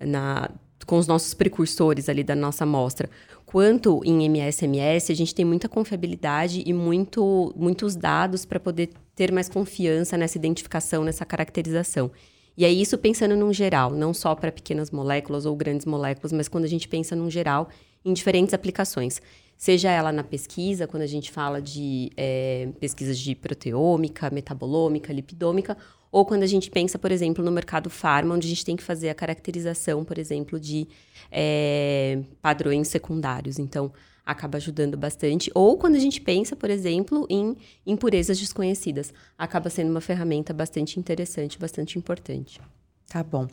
na, 0.00 0.50
com 0.86 0.98
os 0.98 1.06
nossos 1.06 1.34
precursores 1.34 2.08
ali 2.08 2.22
da 2.22 2.34
nossa 2.34 2.64
amostra, 2.64 3.10
quanto 3.44 4.00
em 4.04 4.24
MS-MS, 4.24 5.10
a 5.10 5.16
gente 5.16 5.34
tem 5.34 5.44
muita 5.44 5.68
confiabilidade 5.68 6.62
e 6.64 6.72
muito, 6.72 7.52
muitos 7.56 7.96
dados 7.96 8.44
para 8.44 8.60
poder 8.60 8.90
ter 9.14 9.32
mais 9.32 9.48
confiança 9.48 10.16
nessa 10.16 10.38
identificação, 10.38 11.04
nessa 11.04 11.24
caracterização. 11.24 12.10
E 12.56 12.64
aí, 12.64 12.80
isso 12.80 12.98
pensando 12.98 13.34
num 13.34 13.52
geral, 13.52 13.90
não 13.90 14.12
só 14.12 14.34
para 14.34 14.52
pequenas 14.52 14.90
moléculas 14.90 15.46
ou 15.46 15.56
grandes 15.56 15.86
moléculas, 15.86 16.32
mas 16.32 16.48
quando 16.48 16.64
a 16.64 16.68
gente 16.68 16.86
pensa 16.86 17.16
num 17.16 17.30
geral 17.30 17.68
em 18.04 18.12
diferentes 18.12 18.52
aplicações. 18.52 19.20
Seja 19.56 19.90
ela 19.90 20.10
na 20.10 20.24
pesquisa, 20.24 20.86
quando 20.86 21.04
a 21.04 21.06
gente 21.06 21.30
fala 21.30 21.62
de 21.62 22.10
é, 22.16 22.68
pesquisas 22.80 23.16
de 23.18 23.34
proteômica, 23.34 24.28
metabolômica, 24.28 25.12
lipidômica, 25.12 25.76
ou 26.10 26.26
quando 26.26 26.42
a 26.42 26.46
gente 26.46 26.70
pensa, 26.70 26.98
por 26.98 27.10
exemplo, 27.10 27.44
no 27.44 27.50
mercado 27.50 27.88
farma, 27.88 28.34
onde 28.34 28.46
a 28.46 28.50
gente 28.50 28.64
tem 28.64 28.76
que 28.76 28.82
fazer 28.82 29.08
a 29.08 29.14
caracterização, 29.14 30.04
por 30.04 30.18
exemplo, 30.18 30.58
de 30.60 30.86
é, 31.30 32.22
padrões 32.42 32.88
secundários. 32.88 33.58
Então, 33.58 33.92
acaba 34.24 34.56
ajudando 34.58 34.96
bastante. 34.96 35.50
Ou 35.54 35.76
quando 35.76 35.96
a 35.96 35.98
gente 35.98 36.20
pensa, 36.20 36.54
por 36.54 36.70
exemplo, 36.70 37.26
em 37.28 37.56
impurezas 37.86 38.38
desconhecidas. 38.38 39.12
Acaba 39.36 39.68
sendo 39.68 39.90
uma 39.90 40.00
ferramenta 40.00 40.52
bastante 40.52 40.98
interessante, 40.98 41.58
bastante 41.58 41.98
importante. 41.98 42.60
Tá 43.08 43.22
bom. 43.22 43.46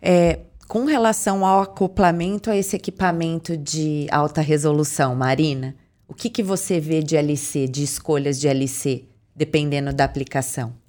É, 0.00 0.40
com 0.68 0.84
relação 0.84 1.44
ao 1.44 1.60
acoplamento 1.60 2.50
a 2.50 2.56
esse 2.56 2.76
equipamento 2.76 3.56
de 3.56 4.06
alta 4.10 4.40
resolução, 4.40 5.14
Marina, 5.14 5.76
o 6.08 6.14
que, 6.14 6.30
que 6.30 6.42
você 6.42 6.80
vê 6.80 7.02
de 7.02 7.16
LC, 7.16 7.66
de 7.66 7.82
escolhas 7.82 8.40
de 8.40 8.48
LC, 8.48 9.04
dependendo 9.34 9.92
da 9.92 10.04
aplicação? 10.04 10.83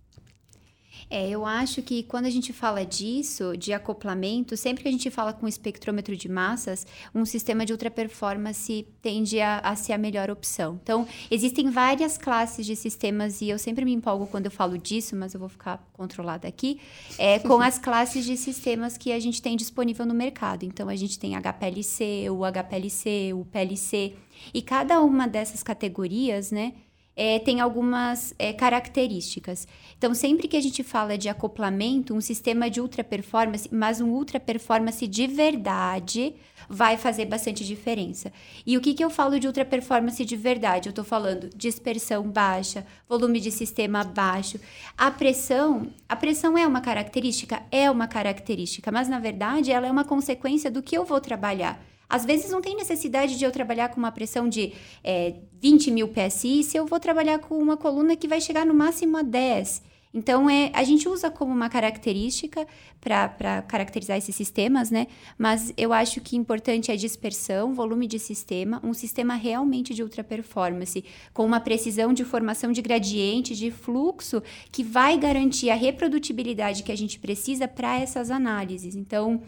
É, 1.10 1.30
eu 1.30 1.46
acho 1.46 1.82
que 1.82 2.04
quando 2.04 2.26
a 2.26 2.30
gente 2.30 2.52
fala 2.52 2.84
disso, 2.84 3.56
de 3.56 3.74
acoplamento, 3.74 4.58
sempre 4.58 4.84
que 4.84 4.90
a 4.90 4.92
gente 4.92 5.10
fala 5.12 5.34
com 5.34 5.48
espectrômetro 5.48 6.16
de 6.16 6.28
massas, 6.28 6.86
um 7.14 7.26
sistema 7.26 7.66
de 7.66 7.72
ultra 7.72 7.92
performance 7.92 8.88
tende 9.02 9.40
a, 9.40 9.60
a, 9.60 9.76
ser 9.76 9.94
a 9.94 9.98
melhor 9.98 10.30
opção. 10.32 10.80
Então, 10.82 11.08
existem 11.30 11.70
várias 11.70 12.18
classes 12.18 12.66
de 12.66 12.76
sistemas 12.76 13.42
e 13.42 13.50
eu 13.50 13.60
sempre 13.60 13.86
me 13.86 13.94
empolgo 13.94 14.28
quando 14.28 14.46
eu 14.46 14.52
falo 14.52 14.78
disso, 14.78 15.16
mas 15.16 15.34
eu 15.34 15.40
vou 15.40 15.50
ficar 15.50 15.86
controlada 15.94 16.48
aqui, 16.48 16.80
é, 17.18 17.40
com 17.48 17.62
as 17.62 17.78
classes 17.78 18.26
de 18.26 18.36
sistemas 18.36 18.98
que 18.98 19.12
a 19.12 19.20
gente 19.20 19.42
tem 19.42 19.56
disponível 19.56 20.06
no 20.06 20.14
mercado. 20.14 20.64
Então, 20.64 20.90
a 20.90 20.96
gente 20.96 21.20
tem 21.20 21.36
HPLC, 21.36 22.30
o 22.30 22.42
HPLC, 22.46 23.34
o 23.34 23.46
PLC, 23.46 24.16
e 24.54 24.62
cada 24.62 25.02
uma 25.02 25.28
dessas 25.28 25.64
categorias, 25.64 26.52
né? 26.52 26.74
É, 27.16 27.40
tem 27.40 27.62
algumas 27.62 28.34
é, 28.38 28.52
características. 28.52 29.68
Então, 29.98 30.14
sempre 30.14 30.48
que 30.48 30.58
a 30.58 30.62
gente 30.62 30.84
fala 30.84 31.18
de 31.18 31.30
acoplamento, 31.30 32.14
um 32.14 32.22
sistema 32.22 32.70
de 32.70 32.82
ultra 32.82 33.04
performance, 33.04 33.70
mas 33.72 34.02
um 34.02 34.10
ultra 34.10 34.40
performance 34.40 35.08
de 35.08 35.26
verdade, 35.28 36.36
vai 36.68 36.98
fazer 36.98 37.26
bastante 37.26 37.66
diferença. 37.66 38.32
E 38.66 38.78
o 38.78 38.82
que, 38.82 38.94
que 38.94 39.04
eu 39.04 39.10
falo 39.10 39.40
de 39.40 39.48
ultra 39.48 39.64
performance 39.64 40.24
de 40.24 40.36
verdade? 40.36 40.90
Eu 40.90 40.92
estou 40.92 41.06
falando 41.06 41.50
dispersão 41.56 42.24
baixa, 42.24 42.86
volume 43.08 43.40
de 43.40 43.52
sistema 43.52 44.04
baixo. 44.04 44.60
A 44.98 45.12
pressão, 45.12 45.88
a 46.08 46.16
pressão 46.16 46.58
é 46.58 46.66
uma 46.68 46.82
característica? 46.82 47.62
É 47.72 47.90
uma 47.90 48.08
característica, 48.08 48.92
mas 48.92 49.08
na 49.08 49.20
verdade 49.20 49.72
ela 49.72 49.88
é 49.88 49.92
uma 49.92 50.04
consequência 50.04 50.72
do 50.72 50.82
que 50.82 50.98
eu 50.98 51.06
vou 51.06 51.22
trabalhar. 51.22 51.82
Às 52.10 52.26
vezes 52.26 52.52
não 52.52 52.62
tem 52.62 52.76
necessidade 52.76 53.38
de 53.38 53.44
eu 53.44 53.52
trabalhar 53.52 53.90
com 53.90 53.98
uma 53.98 54.12
pressão 54.12 54.48
de 54.48 54.74
é, 55.04 55.36
20 55.62 55.92
mil 55.92 56.08
PSI 56.08 56.64
se 56.64 56.78
eu 56.78 56.86
vou 56.86 57.00
trabalhar 57.00 57.40
com 57.40 57.58
uma 57.58 57.78
coluna 57.78 58.16
que 58.16 58.28
vai 58.28 58.40
chegar 58.40 58.66
no 58.66 58.74
máximo 58.74 59.18
a 59.18 59.22
10. 59.22 59.96
Então, 60.16 60.50
é, 60.50 60.72
a 60.74 60.82
gente 60.86 61.10
usa 61.10 61.30
como 61.30 61.52
uma 61.52 61.70
característica 61.70 62.66
para 63.02 63.62
caracterizar 63.64 64.18
esses 64.18 64.34
sistemas, 64.34 64.90
né? 64.90 65.08
Mas 65.38 65.74
eu 65.76 65.92
acho 65.92 66.22
que 66.22 66.38
importante 66.38 66.90
é 66.90 66.96
dispersão, 66.96 67.74
volume 67.74 68.08
de 68.08 68.18
sistema, 68.18 68.80
um 68.82 68.94
sistema 68.94 69.36
realmente 69.36 69.94
de 69.94 70.02
ultra 70.02 70.24
performance, 70.24 71.04
com 71.34 71.46
uma 71.46 71.60
precisão 71.60 72.14
de 72.14 72.24
formação 72.24 72.72
de 72.72 72.82
gradiente, 72.82 73.54
de 73.54 73.70
fluxo, 73.70 74.42
que 74.72 74.86
vai 74.86 75.18
garantir 75.18 75.70
a 75.70 75.76
reprodutibilidade 75.76 76.84
que 76.84 76.94
a 76.94 76.98
gente 76.98 77.20
precisa 77.20 77.68
para 77.68 78.00
essas 78.00 78.32
análises. 78.32 78.96
Então, 78.96 79.42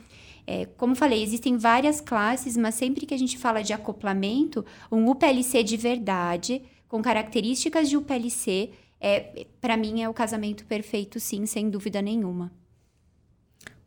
é, 0.48 0.66
como 0.78 0.96
falei, 0.96 1.22
existem 1.22 1.58
várias 1.58 2.00
classes, 2.00 2.56
mas 2.56 2.76
sempre 2.76 3.06
que 3.06 3.14
a 3.14 3.20
gente 3.20 3.38
fala 3.38 3.62
de 3.62 3.74
acoplamento, 3.74 4.66
um 4.90 5.10
UPLC 5.10 5.62
de 5.62 5.76
verdade, 5.76 6.62
com 6.88 7.02
características 7.02 7.90
de 7.90 7.98
UPLC, 7.98 8.70
é, 9.00 9.46
para 9.60 9.76
mim 9.76 10.02
é 10.02 10.08
o 10.08 10.14
casamento 10.14 10.66
perfeito, 10.66 11.20
sim, 11.20 11.46
sem 11.46 11.70
dúvida 11.70 12.02
nenhuma. 12.02 12.50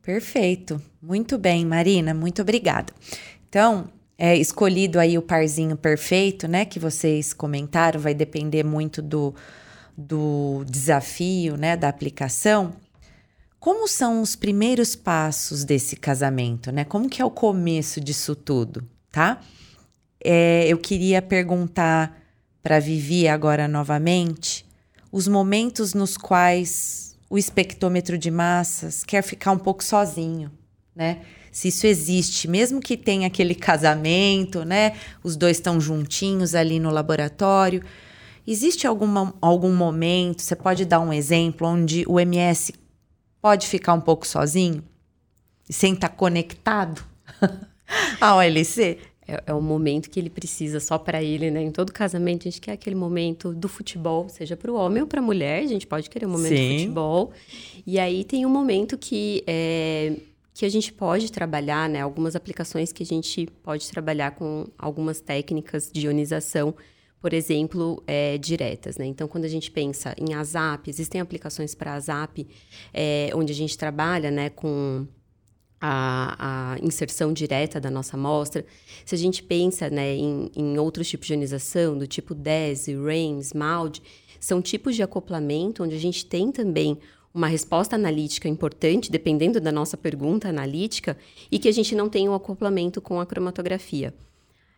Perfeito. 0.02 0.80
Muito 1.00 1.38
bem, 1.38 1.64
Marina, 1.64 2.12
muito 2.12 2.42
obrigada. 2.42 2.92
Então, 3.48 3.88
é 4.18 4.36
escolhido 4.36 5.00
aí 5.00 5.16
o 5.16 5.22
parzinho 5.22 5.78
perfeito, 5.78 6.46
né, 6.46 6.66
que 6.66 6.78
vocês 6.78 7.32
comentaram, 7.32 7.98
vai 7.98 8.12
depender 8.12 8.64
muito 8.64 9.00
do, 9.00 9.34
do 9.96 10.62
desafio, 10.68 11.56
né, 11.56 11.74
da 11.74 11.88
aplicação. 11.88 12.74
Como 13.60 13.86
são 13.86 14.22
os 14.22 14.34
primeiros 14.34 14.96
passos 14.96 15.64
desse 15.64 15.94
casamento, 15.94 16.72
né? 16.72 16.82
Como 16.82 17.10
que 17.10 17.20
é 17.20 17.24
o 17.24 17.30
começo 17.30 18.00
disso 18.00 18.34
tudo, 18.34 18.88
tá? 19.12 19.38
É, 20.24 20.66
eu 20.66 20.78
queria 20.78 21.20
perguntar 21.20 22.18
para 22.62 22.80
Vivi 22.80 23.28
agora 23.28 23.68
novamente 23.68 24.64
os 25.12 25.28
momentos 25.28 25.92
nos 25.92 26.16
quais 26.16 27.18
o 27.28 27.36
espectrômetro 27.36 28.16
de 28.16 28.30
massas 28.30 29.04
quer 29.04 29.22
ficar 29.22 29.52
um 29.52 29.58
pouco 29.58 29.84
sozinho, 29.84 30.50
né? 30.96 31.20
Se 31.52 31.68
isso 31.68 31.86
existe, 31.86 32.48
mesmo 32.48 32.80
que 32.80 32.96
tenha 32.96 33.26
aquele 33.26 33.54
casamento, 33.54 34.64
né? 34.64 34.94
Os 35.22 35.36
dois 35.36 35.58
estão 35.58 35.78
juntinhos 35.78 36.54
ali 36.54 36.80
no 36.80 36.90
laboratório. 36.90 37.82
Existe 38.46 38.86
alguma, 38.86 39.34
algum 39.38 39.74
momento, 39.74 40.40
você 40.40 40.56
pode 40.56 40.86
dar 40.86 41.00
um 41.00 41.12
exemplo, 41.12 41.66
onde 41.66 42.04
o 42.08 42.18
MS 42.18 42.72
pode 43.40 43.66
ficar 43.66 43.94
um 43.94 44.00
pouco 44.00 44.26
sozinho, 44.26 44.82
sem 45.68 45.94
estar 45.94 46.08
tá 46.08 46.14
conectado 46.14 47.02
ao 48.20 48.40
LC. 48.40 48.98
É, 49.26 49.44
é 49.46 49.54
o 49.54 49.62
momento 49.62 50.10
que 50.10 50.18
ele 50.18 50.30
precisa 50.30 50.80
só 50.80 50.98
para 50.98 51.22
ele, 51.22 51.50
né? 51.50 51.62
Em 51.62 51.70
todo 51.70 51.92
casamento, 51.92 52.48
a 52.48 52.50
gente 52.50 52.60
quer 52.60 52.72
aquele 52.72 52.96
momento 52.96 53.54
do 53.54 53.68
futebol, 53.68 54.28
seja 54.28 54.56
para 54.56 54.70
o 54.70 54.74
homem 54.74 55.02
ou 55.02 55.08
para 55.08 55.20
a 55.20 55.22
mulher, 55.22 55.62
a 55.62 55.66
gente 55.66 55.86
pode 55.86 56.10
querer 56.10 56.26
um 56.26 56.30
momento 56.30 56.56
Sim. 56.56 56.68
de 56.68 56.78
futebol. 56.78 57.32
E 57.86 57.98
aí 57.98 58.24
tem 58.24 58.44
um 58.44 58.50
momento 58.50 58.98
que 58.98 59.44
é, 59.46 60.16
que 60.52 60.66
a 60.66 60.68
gente 60.68 60.92
pode 60.92 61.30
trabalhar, 61.30 61.88
né? 61.88 62.00
Algumas 62.00 62.34
aplicações 62.34 62.92
que 62.92 63.02
a 63.02 63.06
gente 63.06 63.46
pode 63.62 63.88
trabalhar 63.88 64.32
com 64.32 64.66
algumas 64.76 65.20
técnicas 65.20 65.90
de 65.92 66.06
ionização 66.06 66.74
por 67.20 67.34
exemplo, 67.34 68.02
é, 68.06 68.38
diretas. 68.38 68.96
Né? 68.96 69.06
Então, 69.06 69.28
quando 69.28 69.44
a 69.44 69.48
gente 69.48 69.70
pensa 69.70 70.14
em 70.18 70.34
ASAP, 70.34 70.88
existem 70.88 71.20
aplicações 71.20 71.74
para 71.74 71.94
ASAP, 71.94 72.46
é, 72.92 73.30
onde 73.34 73.52
a 73.52 73.56
gente 73.56 73.76
trabalha 73.76 74.30
né, 74.30 74.48
com 74.48 75.06
a, 75.80 76.74
a, 76.74 76.78
inserção 76.82 77.32
direta 77.32 77.80
da 77.80 77.90
nossa 77.90 78.16
amostra. 78.16 78.64
Se 79.04 79.14
a 79.14 79.18
gente 79.18 79.42
pensa 79.42 79.90
né, 79.90 80.14
em, 80.14 80.50
em 80.56 80.78
outros 80.78 81.08
tipos 81.08 81.26
de 81.26 81.34
ionização, 81.34 81.96
do 81.96 82.06
tipo 82.06 82.34
DESI, 82.34 82.96
RAINS, 82.96 83.52
MALD, 83.52 84.02
são 84.38 84.62
tipos 84.62 84.96
de 84.96 85.02
acoplamento 85.02 85.82
onde 85.82 85.94
a 85.94 86.00
gente 86.00 86.24
tem 86.24 86.50
também 86.50 86.98
uma 87.32 87.46
resposta 87.46 87.94
analítica 87.94 88.48
importante, 88.48 89.10
dependendo 89.10 89.60
da 89.60 89.70
nossa 89.70 89.96
pergunta 89.96 90.48
analítica, 90.48 91.16
e 91.50 91.58
que 91.58 91.68
a 91.68 91.72
gente 91.72 91.94
não 91.94 92.08
tem 92.08 92.28
um 92.28 92.34
acoplamento 92.34 93.00
com 93.00 93.20
a 93.20 93.26
cromatografia. 93.26 94.12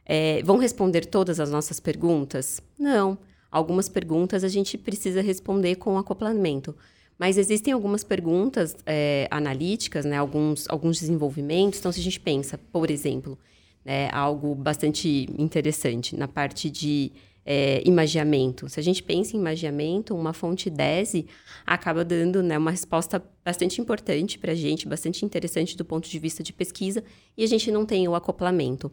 É, 0.05 0.43
vão 0.43 0.59
responder 0.59 1.07
todas 1.07 1.39
as 1.39 1.51
nossas 1.51 1.79
perguntas? 1.81 2.61
Não. 2.79 3.17
Algumas 3.51 3.89
perguntas 3.89 4.45
a 4.45 4.49
gente 4.49 4.79
precisa 4.79 5.21
responder 5.21 5.77
com 5.77 5.99
acoplamento. 5.99 6.75
Mas 7.19 7.39
existem 7.39 7.73
algumas 7.73 8.03
perguntas 8.03 8.75
é, 8.87 9.29
analíticas, 9.31 10.05
né, 10.05 10.17
alguns, 10.17 10.69
alguns 10.69 10.99
desenvolvimentos. 10.99 11.79
Então, 11.79 11.93
se 11.93 12.01
a 12.01 12.03
gente 12.03 12.19
pensa, 12.19 12.59
por 12.73 12.91
exemplo, 12.91 13.39
né, 13.85 14.09
algo 14.11 14.55
bastante 14.55 15.29
interessante 15.39 16.17
na 16.17 16.27
parte 16.27 16.71
de 16.71 17.13
é, 17.45 17.83
imagiamento. 17.85 18.69
Se 18.69 18.79
a 18.79 18.83
gente 18.83 19.03
pensa 19.03 19.37
em 19.37 19.41
imagiamento, 19.41 20.15
uma 20.15 20.33
fonte 20.33 20.71
DESE 20.71 21.27
acaba 21.67 22.05
dando 22.05 22.43
né, 22.43 22.57
uma 22.57 22.71
resposta 22.71 23.23
bastante 23.45 23.81
importante 23.81 24.39
para 24.39 24.53
a 24.53 24.55
gente, 24.55 24.89
bastante 24.89 25.25
interessante 25.25 25.77
do 25.77 25.85
ponto 25.85 26.09
de 26.09 26.19
vista 26.19 26.43
de 26.43 26.53
pesquisa, 26.53 27.03
e 27.37 27.43
a 27.43 27.47
gente 27.47 27.71
não 27.71 27.85
tem 27.85 28.07
o 28.07 28.15
acoplamento. 28.15 28.91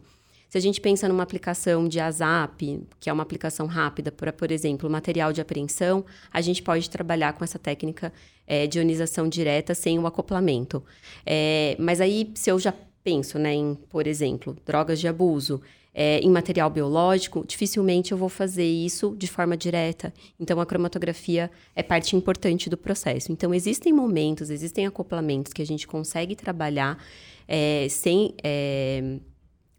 Se 0.50 0.58
a 0.58 0.60
gente 0.60 0.80
pensa 0.80 1.08
numa 1.08 1.22
aplicação 1.22 1.86
de 1.86 2.00
ASAP, 2.00 2.82
que 2.98 3.08
é 3.08 3.12
uma 3.12 3.22
aplicação 3.22 3.66
rápida 3.66 4.10
para, 4.10 4.32
por 4.32 4.50
exemplo, 4.50 4.90
material 4.90 5.32
de 5.32 5.40
apreensão, 5.40 6.04
a 6.32 6.40
gente 6.40 6.60
pode 6.60 6.90
trabalhar 6.90 7.34
com 7.34 7.44
essa 7.44 7.56
técnica 7.56 8.12
é, 8.48 8.66
de 8.66 8.78
ionização 8.78 9.28
direta 9.28 9.76
sem 9.76 9.96
o 9.96 10.08
acoplamento. 10.08 10.82
É, 11.24 11.76
mas 11.78 12.00
aí, 12.00 12.32
se 12.34 12.50
eu 12.50 12.58
já 12.58 12.74
penso 13.04 13.38
né, 13.38 13.54
em, 13.54 13.78
por 13.88 14.08
exemplo, 14.08 14.56
drogas 14.66 14.98
de 14.98 15.06
abuso, 15.06 15.62
é, 15.94 16.18
em 16.18 16.30
material 16.30 16.68
biológico, 16.68 17.44
dificilmente 17.46 18.10
eu 18.10 18.18
vou 18.18 18.28
fazer 18.28 18.66
isso 18.66 19.14
de 19.16 19.28
forma 19.28 19.56
direta. 19.56 20.12
Então, 20.38 20.60
a 20.60 20.66
cromatografia 20.66 21.48
é 21.76 21.82
parte 21.82 22.16
importante 22.16 22.68
do 22.68 22.76
processo. 22.76 23.30
Então, 23.30 23.54
existem 23.54 23.92
momentos, 23.92 24.50
existem 24.50 24.84
acoplamentos 24.84 25.52
que 25.52 25.62
a 25.62 25.66
gente 25.66 25.86
consegue 25.86 26.34
trabalhar 26.34 26.98
é, 27.46 27.86
sem 27.88 28.34
é, 28.42 29.18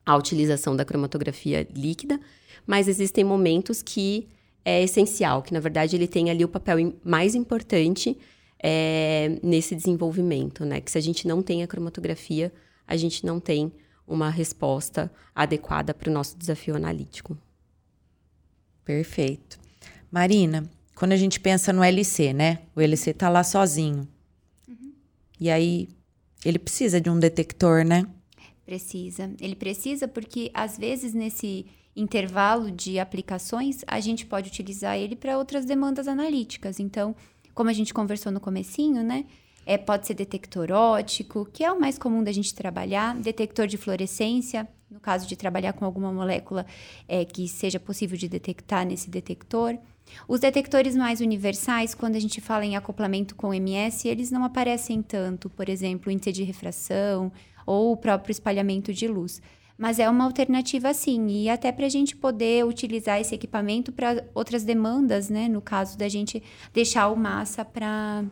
a 0.05 0.15
utilização 0.15 0.75
da 0.75 0.85
cromatografia 0.85 1.67
líquida, 1.75 2.19
mas 2.65 2.87
existem 2.87 3.23
momentos 3.23 3.81
que 3.81 4.27
é 4.63 4.83
essencial, 4.83 5.41
que 5.41 5.53
na 5.53 5.59
verdade 5.59 5.95
ele 5.95 6.07
tem 6.07 6.29
ali 6.29 6.43
o 6.43 6.47
papel 6.47 6.93
mais 7.03 7.35
importante 7.35 8.17
é, 8.61 9.39
nesse 9.41 9.75
desenvolvimento, 9.75 10.63
né? 10.63 10.79
Que 10.79 10.91
se 10.91 10.97
a 10.97 11.01
gente 11.01 11.27
não 11.27 11.41
tem 11.41 11.63
a 11.63 11.67
cromatografia, 11.67 12.53
a 12.87 12.95
gente 12.95 13.25
não 13.25 13.39
tem 13.39 13.71
uma 14.07 14.29
resposta 14.29 15.11
adequada 15.33 15.93
para 15.93 16.09
o 16.09 16.13
nosso 16.13 16.37
desafio 16.37 16.75
analítico. 16.75 17.37
Perfeito. 18.85 19.59
Marina, 20.11 20.69
quando 20.95 21.13
a 21.13 21.17
gente 21.17 21.39
pensa 21.39 21.73
no 21.73 21.83
LC, 21.83 22.33
né? 22.33 22.59
O 22.75 22.81
LC 22.81 23.11
está 23.11 23.29
lá 23.29 23.43
sozinho. 23.43 24.07
Uhum. 24.67 24.93
E 25.39 25.49
aí 25.49 25.89
ele 26.45 26.59
precisa 26.59 26.99
de 26.99 27.09
um 27.09 27.17
detector, 27.17 27.83
né? 27.83 28.05
Precisa. 28.65 29.31
Ele 29.39 29.55
precisa 29.55 30.07
porque, 30.07 30.51
às 30.53 30.77
vezes, 30.77 31.13
nesse 31.13 31.65
intervalo 31.95 32.71
de 32.71 32.99
aplicações, 32.99 33.81
a 33.87 33.99
gente 33.99 34.25
pode 34.25 34.49
utilizar 34.49 34.97
ele 34.97 35.15
para 35.15 35.37
outras 35.37 35.65
demandas 35.65 36.07
analíticas. 36.07 36.79
Então, 36.79 37.15
como 37.53 37.69
a 37.69 37.73
gente 37.73 37.93
conversou 37.93 38.31
no 38.31 38.39
comecinho, 38.39 39.03
né? 39.03 39.25
É, 39.65 39.77
pode 39.77 40.07
ser 40.07 40.15
detector 40.15 40.71
ótico, 40.71 41.47
que 41.53 41.63
é 41.63 41.71
o 41.71 41.79
mais 41.79 41.97
comum 41.97 42.23
da 42.23 42.31
gente 42.31 42.53
trabalhar, 42.55 43.15
detector 43.15 43.67
de 43.67 43.77
fluorescência, 43.77 44.67
no 44.89 44.99
caso 44.99 45.27
de 45.27 45.35
trabalhar 45.35 45.73
com 45.73 45.85
alguma 45.85 46.11
molécula 46.11 46.65
é, 47.07 47.23
que 47.23 47.47
seja 47.47 47.79
possível 47.79 48.17
de 48.17 48.27
detectar 48.27 48.85
nesse 48.85 49.09
detector. 49.09 49.77
Os 50.27 50.39
detectores 50.39 50.95
mais 50.95 51.21
universais, 51.21 51.93
quando 51.93 52.15
a 52.15 52.19
gente 52.19 52.39
fala 52.41 52.65
em 52.65 52.75
acoplamento 52.75 53.35
com 53.35 53.53
MS, 53.53 54.07
eles 54.07 54.31
não 54.31 54.43
aparecem 54.43 55.01
tanto, 55.01 55.49
por 55.49 55.69
exemplo, 55.69 56.11
índice 56.11 56.31
de 56.31 56.43
refração, 56.43 57.31
ou 57.65 57.93
o 57.93 57.97
próprio 57.97 58.31
espalhamento 58.31 58.93
de 58.93 59.07
luz. 59.07 59.41
Mas 59.77 59.97
é 59.97 60.09
uma 60.09 60.25
alternativa 60.25 60.93
sim, 60.93 61.27
e 61.27 61.49
até 61.49 61.71
para 61.71 61.85
a 61.85 61.89
gente 61.89 62.15
poder 62.15 62.65
utilizar 62.65 63.19
esse 63.19 63.33
equipamento 63.33 63.91
para 63.91 64.25
outras 64.35 64.63
demandas, 64.63 65.29
né? 65.29 65.47
No 65.47 65.61
caso 65.61 65.97
da 65.97 66.07
gente 66.07 66.41
deixar 66.73 67.09
o 67.09 67.15
massa 67.15 67.65
para 67.65 68.23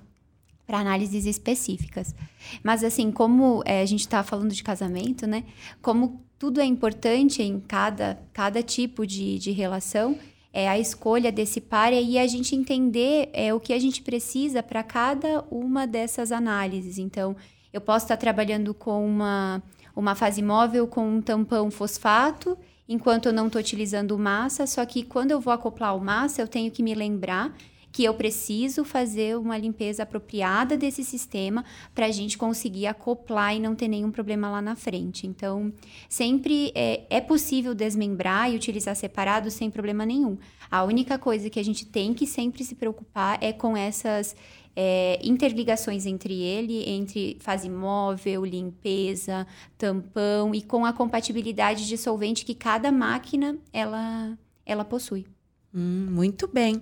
para 0.67 0.81
análises 0.81 1.25
específicas. 1.25 2.13
Mas 2.61 2.83
assim, 2.83 3.11
como 3.11 3.63
é, 3.65 3.81
a 3.81 3.85
gente 3.87 4.01
está 4.01 4.21
falando 4.21 4.53
de 4.53 4.61
casamento, 4.61 5.25
né? 5.25 5.43
Como 5.81 6.23
tudo 6.37 6.61
é 6.61 6.65
importante 6.65 7.41
em 7.41 7.59
cada, 7.59 8.21
cada 8.31 8.61
tipo 8.61 9.07
de, 9.07 9.39
de 9.39 9.49
relação, 9.49 10.15
é 10.59 10.67
a 10.67 10.77
escolha 10.77 11.31
desse 11.31 11.61
par 11.61 11.93
e 11.93 12.17
a 12.17 12.27
gente 12.27 12.55
entender 12.55 13.29
é, 13.31 13.53
o 13.53 13.59
que 13.59 13.71
a 13.71 13.79
gente 13.79 14.01
precisa 14.01 14.61
para 14.61 14.83
cada 14.83 15.43
uma 15.49 15.87
dessas 15.87 16.31
análises. 16.31 16.97
Então, 16.97 17.35
eu 17.71 17.79
posso 17.79 18.05
estar 18.05 18.17
trabalhando 18.17 18.73
com 18.73 19.05
uma, 19.07 19.63
uma 19.95 20.15
fase 20.15 20.41
móvel 20.41 20.85
com 20.85 21.07
um 21.07 21.21
tampão 21.21 21.71
fosfato, 21.71 22.57
enquanto 22.87 23.27
eu 23.27 23.33
não 23.33 23.47
estou 23.47 23.61
utilizando 23.61 24.17
massa, 24.19 24.67
só 24.67 24.85
que 24.85 25.03
quando 25.03 25.31
eu 25.31 25.39
vou 25.39 25.53
acoplar 25.53 25.95
o 25.95 26.01
massa, 26.01 26.41
eu 26.41 26.47
tenho 26.47 26.69
que 26.71 26.83
me 26.83 26.93
lembrar 26.93 27.55
que 27.91 28.03
eu 28.03 28.13
preciso 28.13 28.83
fazer 28.83 29.37
uma 29.37 29.57
limpeza 29.57 30.03
apropriada 30.03 30.77
desse 30.77 31.03
sistema 31.03 31.65
para 31.93 32.05
a 32.05 32.11
gente 32.11 32.37
conseguir 32.37 32.87
acoplar 32.87 33.55
e 33.55 33.59
não 33.59 33.75
ter 33.75 33.87
nenhum 33.87 34.11
problema 34.11 34.49
lá 34.49 34.61
na 34.61 34.75
frente. 34.75 35.25
Então, 35.25 35.73
sempre 36.07 36.71
é, 36.75 37.05
é 37.09 37.21
possível 37.21 37.73
desmembrar 37.73 38.51
e 38.51 38.55
utilizar 38.55 38.95
separado 38.95 39.49
sem 39.49 39.69
problema 39.71 40.05
nenhum. 40.05 40.37
A 40.69 40.83
única 40.83 41.17
coisa 41.17 41.49
que 41.49 41.59
a 41.59 41.63
gente 41.63 41.85
tem 41.85 42.13
que 42.13 42.27
sempre 42.27 42.63
se 42.63 42.75
preocupar 42.75 43.39
é 43.41 43.51
com 43.51 43.75
essas 43.75 44.35
é, 44.75 45.19
interligações 45.23 46.05
entre 46.05 46.33
ele, 46.41 46.87
entre 46.87 47.37
fase 47.39 47.69
móvel, 47.69 48.45
limpeza, 48.45 49.47
tampão 49.77 50.53
e 50.53 50.61
com 50.61 50.85
a 50.85 50.93
compatibilidade 50.93 51.87
de 51.87 51.97
solvente 51.97 52.45
que 52.45 52.53
cada 52.53 52.91
máquina 52.91 53.57
ela, 53.73 54.37
ela 54.65 54.85
possui. 54.85 55.25
Hum, 55.73 56.07
muito 56.09 56.47
bem. 56.47 56.81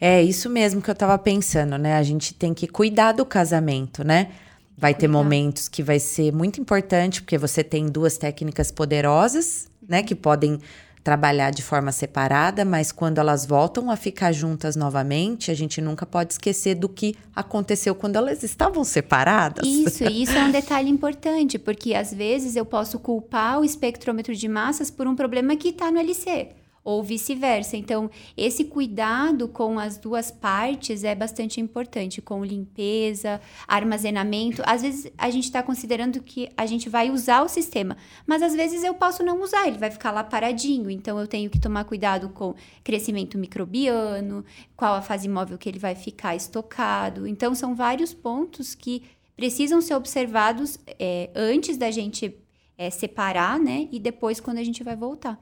É 0.00 0.22
isso 0.22 0.48
mesmo 0.48 0.80
que 0.80 0.88
eu 0.88 0.92
estava 0.92 1.18
pensando, 1.18 1.76
né? 1.76 1.96
A 1.96 2.02
gente 2.02 2.32
tem 2.34 2.54
que 2.54 2.66
cuidar 2.66 3.12
do 3.12 3.24
casamento, 3.24 4.04
né? 4.04 4.30
Vai 4.76 4.94
ter 4.94 5.08
momentos 5.08 5.68
que 5.68 5.82
vai 5.82 5.98
ser 5.98 6.32
muito 6.32 6.60
importante, 6.60 7.20
porque 7.20 7.36
você 7.36 7.64
tem 7.64 7.86
duas 7.86 8.16
técnicas 8.16 8.70
poderosas, 8.70 9.68
né? 9.88 10.04
Que 10.04 10.14
podem 10.14 10.60
trabalhar 11.02 11.50
de 11.50 11.62
forma 11.62 11.90
separada, 11.90 12.64
mas 12.64 12.92
quando 12.92 13.18
elas 13.18 13.44
voltam 13.44 13.90
a 13.90 13.96
ficar 13.96 14.30
juntas 14.30 14.76
novamente, 14.76 15.50
a 15.50 15.54
gente 15.54 15.80
nunca 15.80 16.04
pode 16.04 16.34
esquecer 16.34 16.74
do 16.74 16.88
que 16.88 17.16
aconteceu 17.34 17.94
quando 17.94 18.16
elas 18.16 18.42
estavam 18.44 18.84
separadas. 18.84 19.66
Isso, 19.66 20.04
isso 20.12 20.32
é 20.32 20.44
um 20.44 20.50
detalhe 20.52 20.90
importante, 20.90 21.58
porque 21.58 21.94
às 21.94 22.12
vezes 22.12 22.54
eu 22.54 22.64
posso 22.64 22.98
culpar 23.00 23.58
o 23.58 23.64
espectrômetro 23.64 24.34
de 24.34 24.46
massas 24.48 24.90
por 24.90 25.08
um 25.08 25.16
problema 25.16 25.56
que 25.56 25.70
está 25.70 25.90
no 25.90 25.98
LC 25.98 26.50
ou 26.84 27.02
vice-versa. 27.02 27.76
Então, 27.76 28.10
esse 28.36 28.64
cuidado 28.64 29.48
com 29.48 29.78
as 29.78 29.96
duas 29.96 30.30
partes 30.30 31.04
é 31.04 31.14
bastante 31.14 31.60
importante, 31.60 32.22
com 32.22 32.44
limpeza, 32.44 33.40
armazenamento. 33.66 34.62
Às 34.64 34.82
vezes 34.82 35.12
a 35.18 35.30
gente 35.30 35.44
está 35.44 35.62
considerando 35.62 36.22
que 36.22 36.48
a 36.56 36.66
gente 36.66 36.88
vai 36.88 37.10
usar 37.10 37.42
o 37.42 37.48
sistema, 37.48 37.96
mas 38.26 38.42
às 38.42 38.54
vezes 38.54 38.82
eu 38.84 38.94
posso 38.94 39.22
não 39.22 39.42
usar, 39.42 39.66
ele 39.66 39.78
vai 39.78 39.90
ficar 39.90 40.10
lá 40.10 40.24
paradinho. 40.24 40.90
Então, 40.90 41.18
eu 41.18 41.26
tenho 41.26 41.50
que 41.50 41.60
tomar 41.60 41.84
cuidado 41.84 42.28
com 42.30 42.54
crescimento 42.82 43.36
microbiano, 43.36 44.44
qual 44.76 44.94
a 44.94 45.02
fase 45.02 45.28
móvel 45.28 45.58
que 45.58 45.68
ele 45.68 45.78
vai 45.78 45.94
ficar 45.94 46.34
estocado. 46.34 47.26
Então, 47.26 47.54
são 47.54 47.74
vários 47.74 48.14
pontos 48.14 48.74
que 48.74 49.02
precisam 49.36 49.80
ser 49.80 49.94
observados 49.94 50.78
é, 50.98 51.30
antes 51.34 51.76
da 51.76 51.92
gente 51.92 52.36
é, 52.76 52.90
separar, 52.90 53.58
né? 53.58 53.88
E 53.92 54.00
depois 54.00 54.40
quando 54.40 54.58
a 54.58 54.64
gente 54.64 54.82
vai 54.82 54.96
voltar. 54.96 55.38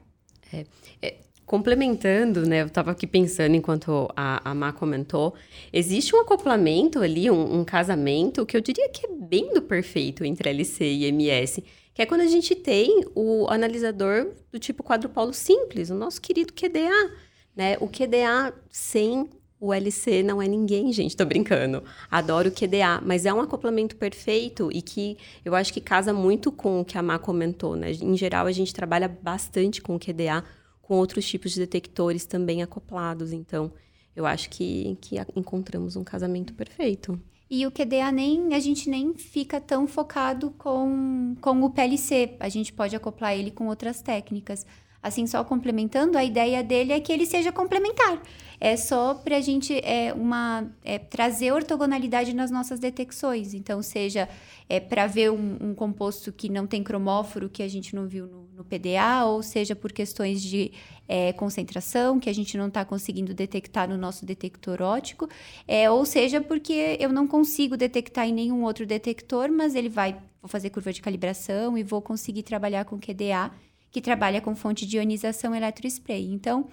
É, 0.53 0.65
é, 1.01 1.17
complementando, 1.47 2.45
né? 2.45 2.61
Eu 2.61 2.67
estava 2.67 2.91
aqui 2.91 3.07
pensando 3.07 3.55
enquanto 3.55 4.09
a, 4.13 4.51
a 4.51 4.53
Má 4.53 4.73
comentou, 4.73 5.33
existe 5.71 6.13
um 6.13 6.19
acoplamento 6.19 6.99
ali, 6.99 7.31
um, 7.31 7.59
um, 7.59 7.63
casamento 7.63 8.45
que 8.45 8.55
eu 8.55 8.61
diria 8.61 8.89
que 8.89 9.07
é 9.07 9.09
bem 9.09 9.53
do 9.53 9.61
perfeito 9.61 10.25
entre 10.25 10.49
LC 10.49 10.83
e 10.83 11.05
MS, 11.05 11.63
que 11.93 12.01
é 12.01 12.05
quando 12.05 12.21
a 12.21 12.27
gente 12.27 12.53
tem 12.53 13.05
o 13.15 13.47
analisador 13.49 14.33
do 14.51 14.59
tipo 14.59 14.83
quadrupolo 14.83 15.33
simples, 15.33 15.89
o 15.89 15.95
nosso 15.95 16.21
querido 16.21 16.51
QDA, 16.51 17.11
né? 17.55 17.77
O 17.79 17.87
QDA 17.87 18.53
sem 18.69 19.29
o 19.59 19.73
LC 19.73 20.23
não 20.23 20.41
é 20.41 20.47
ninguém, 20.49 20.91
gente, 20.91 21.15
tô 21.15 21.25
brincando. 21.25 21.81
Adoro 22.11 22.49
o 22.49 22.51
QDA, 22.51 23.01
mas 23.03 23.25
é 23.25 23.33
um 23.33 23.39
acoplamento 23.39 23.95
perfeito 23.95 24.69
e 24.71 24.81
que 24.81 25.17
eu 25.45 25.55
acho 25.55 25.73
que 25.73 25.79
casa 25.79 26.13
muito 26.13 26.51
com 26.51 26.81
o 26.81 26.85
que 26.85 26.97
a 26.97 27.01
Má 27.01 27.17
comentou, 27.17 27.77
né? 27.77 27.91
Em 27.91 28.17
geral, 28.17 28.47
a 28.47 28.51
gente 28.51 28.73
trabalha 28.73 29.07
bastante 29.07 29.81
com 29.81 29.95
o 29.95 29.99
QDA 29.99 30.43
com 30.87 30.95
outros 30.95 31.27
tipos 31.27 31.51
de 31.51 31.59
detectores 31.59 32.25
também 32.25 32.63
acoplados. 32.63 33.33
Então, 33.33 33.69
eu 34.15 34.25
acho 34.25 34.49
que, 34.49 34.97
que 35.01 35.17
encontramos 35.35 35.97
um 35.97 36.03
casamento 36.03 36.53
perfeito. 36.53 37.21
E 37.49 37.67
o 37.67 37.71
QDA 37.71 38.09
nem 38.11 38.53
a 38.53 38.59
gente 38.59 38.89
nem 38.89 39.13
fica 39.13 39.59
tão 39.59 39.85
focado 39.85 40.51
com, 40.57 41.35
com 41.41 41.61
o 41.61 41.69
PLC. 41.69 42.35
A 42.39 42.47
gente 42.47 42.71
pode 42.71 42.95
acoplar 42.95 43.33
ele 43.33 43.51
com 43.51 43.67
outras 43.67 44.01
técnicas. 44.01 44.65
Assim, 45.03 45.27
só 45.27 45.43
complementando, 45.43 46.17
a 46.17 46.23
ideia 46.23 46.63
dele 46.63 46.93
é 46.93 46.99
que 46.99 47.11
ele 47.11 47.25
seja 47.25 47.51
complementar. 47.51 48.21
É 48.59 48.75
só 48.75 49.13
para 49.13 49.37
a 49.37 49.41
gente 49.41 49.77
é, 49.83 50.13
uma, 50.13 50.69
é, 50.83 50.97
trazer 50.97 51.51
ortogonalidade 51.51 52.33
nas 52.33 52.49
nossas 52.49 52.79
detecções. 52.79 53.53
Então, 53.53 53.81
seja 53.81 54.27
é, 54.69 54.79
para 54.79 55.05
ver 55.05 55.31
um, 55.31 55.57
um, 55.61 55.75
composto 55.75 56.31
que 56.31 56.49
não 56.49 56.65
tem 56.65 56.81
cromóforo, 56.81 57.49
que 57.49 57.61
a 57.61 57.67
gente 57.67 57.93
não 57.95 58.07
viu 58.07 58.25
no, 58.25 58.46
no 58.57 58.65
PDA, 58.65 59.23
ou 59.23 59.43
seja 59.43 59.75
por 59.75 59.91
questões 59.91 60.41
de 60.41 60.71
é, 61.07 61.31
concentração, 61.33 62.19
que 62.19 62.27
a 62.27 62.33
gente 62.33 62.57
não 62.57 62.69
está 62.69 62.83
conseguindo 62.83 63.31
detectar 63.31 63.87
no 63.87 63.95
nosso 63.95 64.25
detector 64.25 64.81
óptico, 64.81 65.29
é, 65.67 65.87
ou 65.91 66.03
seja 66.03 66.41
porque 66.41 66.97
eu 66.99 67.09
não 67.09 67.27
consigo 67.27 67.77
detectar 67.77 68.27
em 68.27 68.33
nenhum 68.33 68.63
outro 68.63 68.83
detector, 68.83 69.51
mas 69.51 69.75
ele 69.75 69.89
vai, 69.89 70.13
vou 70.41 70.49
fazer 70.49 70.71
curva 70.71 70.91
de 70.91 71.03
calibração 71.03 71.77
e 71.77 71.83
vou 71.83 72.01
conseguir 72.01 72.41
trabalhar 72.41 72.83
com 72.85 72.97
QDA 72.97 73.51
que 73.91 74.01
trabalha 74.01 74.41
com 74.41 74.55
fonte 74.55 74.87
de 74.87 74.97
ionização 74.97 75.53
eletrospray. 75.53 76.25
Então, 76.25 76.67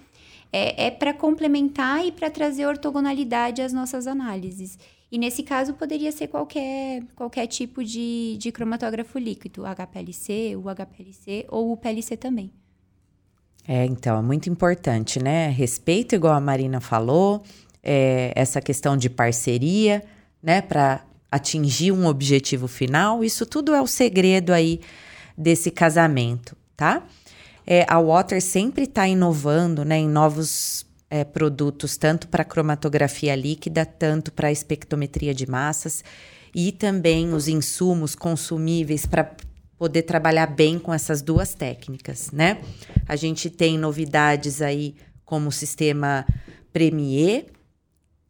é, 0.51 0.87
é 0.87 0.91
para 0.91 1.13
complementar 1.13 2.03
e 2.03 2.11
para 2.11 2.31
trazer 2.31 2.65
ortogonalidade 2.65 3.61
às 3.61 3.71
nossas 3.71 4.07
análises. 4.07 4.79
E 5.15 5.17
nesse 5.17 5.43
caso, 5.43 5.73
poderia 5.75 6.11
ser 6.11 6.27
qualquer, 6.27 7.01
qualquer 7.15 7.47
tipo 7.47 7.81
de, 7.81 8.35
de 8.37 8.51
cromatógrafo 8.51 9.17
líquido, 9.17 9.63
HPLC, 9.63 10.57
o 10.57 10.63
HPLC 10.63 11.45
ou 11.47 11.71
o 11.71 11.77
PLC 11.77 12.17
também. 12.17 12.51
É, 13.65 13.85
então, 13.85 14.19
é 14.19 14.21
muito 14.21 14.49
importante, 14.49 15.23
né? 15.23 15.47
Respeito, 15.47 16.15
igual 16.15 16.33
a 16.33 16.41
Marina 16.41 16.81
falou, 16.81 17.41
é, 17.81 18.33
essa 18.35 18.59
questão 18.59 18.97
de 18.97 19.09
parceria, 19.09 20.03
né, 20.43 20.61
para 20.61 21.05
atingir 21.31 21.93
um 21.93 22.07
objetivo 22.07 22.67
final. 22.67 23.23
Isso 23.23 23.45
tudo 23.45 23.73
é 23.73 23.81
o 23.81 23.87
segredo 23.87 24.51
aí 24.51 24.81
desse 25.37 25.71
casamento 25.71 26.57
tá? 26.75 27.03
É, 27.65 27.85
a 27.89 27.99
Water 27.99 28.41
sempre 28.41 28.83
está 28.83 29.07
inovando 29.07 29.83
né, 29.83 29.97
em 29.97 30.07
novos 30.07 30.84
é, 31.09 31.23
produtos, 31.23 31.97
tanto 31.97 32.27
para 32.27 32.43
cromatografia 32.43 33.35
líquida, 33.35 33.85
tanto 33.85 34.31
para 34.31 34.51
espectrometria 34.51 35.33
de 35.33 35.49
massas 35.49 36.03
e 36.53 36.71
também 36.71 37.33
os 37.33 37.47
insumos 37.47 38.15
consumíveis 38.15 39.05
para 39.05 39.35
poder 39.77 40.03
trabalhar 40.03 40.47
bem 40.47 40.79
com 40.79 40.93
essas 40.93 41.21
duas 41.21 41.53
técnicas, 41.53 42.31
né? 42.31 42.61
A 43.07 43.15
gente 43.15 43.49
tem 43.49 43.77
novidades 43.77 44.61
aí 44.61 44.95
como 45.25 45.49
o 45.49 45.51
sistema 45.51 46.25
Premier, 46.71 47.47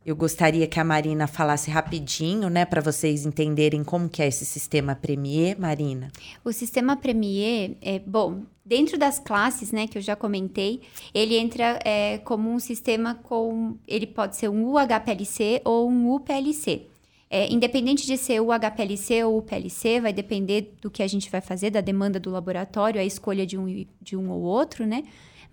eu 0.05 0.15
gostaria 0.15 0.67
que 0.67 0.79
a 0.79 0.83
Marina 0.83 1.25
falasse 1.25 1.71
rapidinho, 1.71 2.47
né, 2.47 2.63
para 2.63 2.79
vocês 2.79 3.25
entenderem 3.25 3.83
como 3.83 4.07
que 4.07 4.21
é 4.21 4.27
esse 4.27 4.45
sistema 4.45 4.93
Premier, 4.93 5.59
Marina. 5.59 6.11
O 6.43 6.51
sistema 6.51 6.95
Premier 6.95 7.75
é 7.81 7.97
bom. 7.97 8.43
Dentro 8.63 8.99
das 8.99 9.17
classes, 9.17 9.71
né, 9.71 9.87
que 9.87 9.97
eu 9.97 10.01
já 10.01 10.15
comentei, 10.15 10.81
ele 11.11 11.35
entra 11.35 11.79
é, 11.83 12.19
como 12.19 12.51
um 12.51 12.59
sistema 12.59 13.15
com, 13.15 13.77
ele 13.87 14.05
pode 14.05 14.35
ser 14.35 14.47
um 14.47 14.73
UHPLC 14.73 15.61
ou 15.65 15.89
um 15.89 16.13
UPLC. 16.13 16.83
É, 17.27 17.51
independente 17.51 18.05
de 18.05 18.15
ser 18.15 18.39
o 18.39 18.49
HPLC 18.51 19.23
ou 19.23 19.39
o 19.39 19.41
PLC, 19.41 19.99
vai 19.99 20.13
depender 20.13 20.75
do 20.79 20.91
que 20.91 21.01
a 21.01 21.07
gente 21.07 21.31
vai 21.31 21.41
fazer, 21.41 21.71
da 21.71 21.81
demanda 21.81 22.19
do 22.19 22.29
laboratório, 22.29 23.01
a 23.01 23.03
escolha 23.03 23.45
de 23.45 23.57
um, 23.57 23.85
de 23.99 24.15
um 24.15 24.29
ou 24.29 24.41
outro, 24.41 24.85
né? 24.85 25.03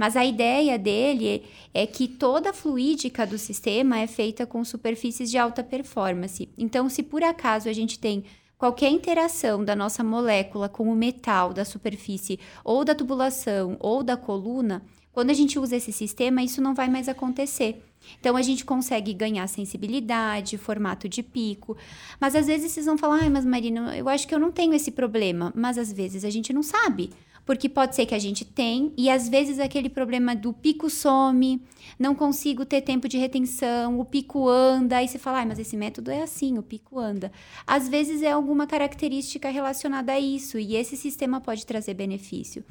Mas 0.03 0.17
a 0.17 0.25
ideia 0.25 0.77
dele 0.77 1.45
é 1.73 1.87
que 1.87 2.09
toda 2.09 2.51
a 2.51 2.53
fluídica 2.53 3.25
do 3.25 3.39
sistema 3.39 4.01
é 4.01 4.09
feita 4.09 4.45
com 4.45 4.65
superfícies 4.65 5.31
de 5.31 5.39
alta 5.39 5.63
performance. 5.63 6.49
Então, 6.59 6.89
se 6.89 7.05
por 7.05 7.23
acaso 7.23 7.69
a 7.69 7.73
gente 7.73 8.01
tem 8.01 8.25
qualquer 8.59 8.91
interação 8.91 9.65
da 9.65 9.77
nossa 9.77 10.03
molécula 10.03 10.69
com 10.69 10.91
o 10.91 10.97
metal 10.97 11.53
da 11.53 11.65
superfície, 11.65 12.41
ou 12.65 12.85
da 12.85 12.97
tubulação, 12.97 13.77
ou 13.79 14.03
da 14.03 14.17
coluna, 14.17 14.83
quando 15.13 15.31
a 15.31 15.35
gente 15.35 15.57
usa 15.57 15.77
esse 15.77 15.93
sistema, 15.93 16.43
isso 16.43 16.61
não 16.61 16.75
vai 16.75 16.89
mais 16.89 17.09
acontecer. 17.09 17.81
Então 18.19 18.37
a 18.37 18.43
gente 18.43 18.65
consegue 18.65 19.15
ganhar 19.15 19.47
sensibilidade, 19.47 20.59
formato 20.59 21.09
de 21.09 21.23
pico. 21.23 21.77
Mas 22.21 22.35
às 22.35 22.49
vezes 22.49 22.73
vocês 22.73 22.87
vão 22.87 22.99
falar, 22.99 23.21
ai, 23.23 23.31
mas 23.31 23.45
Marina, 23.45 23.97
eu 23.97 24.09
acho 24.09 24.27
que 24.27 24.35
eu 24.35 24.41
não 24.41 24.51
tenho 24.51 24.75
esse 24.75 24.91
problema. 24.91 25.53
Mas 25.55 25.79
às 25.79 25.93
vezes 25.93 26.25
a 26.25 26.31
gente 26.31 26.53
não 26.53 26.65
sabe 26.65 27.11
porque 27.45 27.69
pode 27.69 27.95
ser 27.95 28.07
que 28.07 28.15
a 28.15 28.19
gente 28.19 28.45
tem 28.45 28.93
e 28.97 29.11
às 29.11 29.29
vezes 29.29 29.59
aquele 29.59 29.89
problema 29.89 30.35
do 30.35 30.53
pico 30.53 30.89
some, 30.89 31.63
não 31.99 32.15
consigo 32.15 32.65
ter 32.65 32.83
tempo 32.83 33.09
de 33.09 33.19
retenção, 33.19 33.99
o 33.99 34.05
pico 34.05 34.49
anda, 34.49 34.99
aí 34.99 35.09
você 35.09 35.19
fala, 35.19 35.41
ah, 35.41 35.47
mas 35.47 35.59
esse 35.59 35.77
método 35.77 36.11
é 36.11 36.23
assim, 36.23 36.59
o 36.59 36.63
pico 36.63 36.99
anda. 36.99 37.33
Às 37.67 37.89
vezes 37.89 38.23
é 38.23 38.31
alguma 38.31 38.67
característica 38.67 39.51
relacionada 39.51 40.13
a 40.13 40.21
isso 40.21 40.59
e 40.59 40.77
esse 40.77 40.97
sistema 40.97 41.41
pode 41.41 41.67
trazer 41.67 41.95
benefício. 41.95 42.65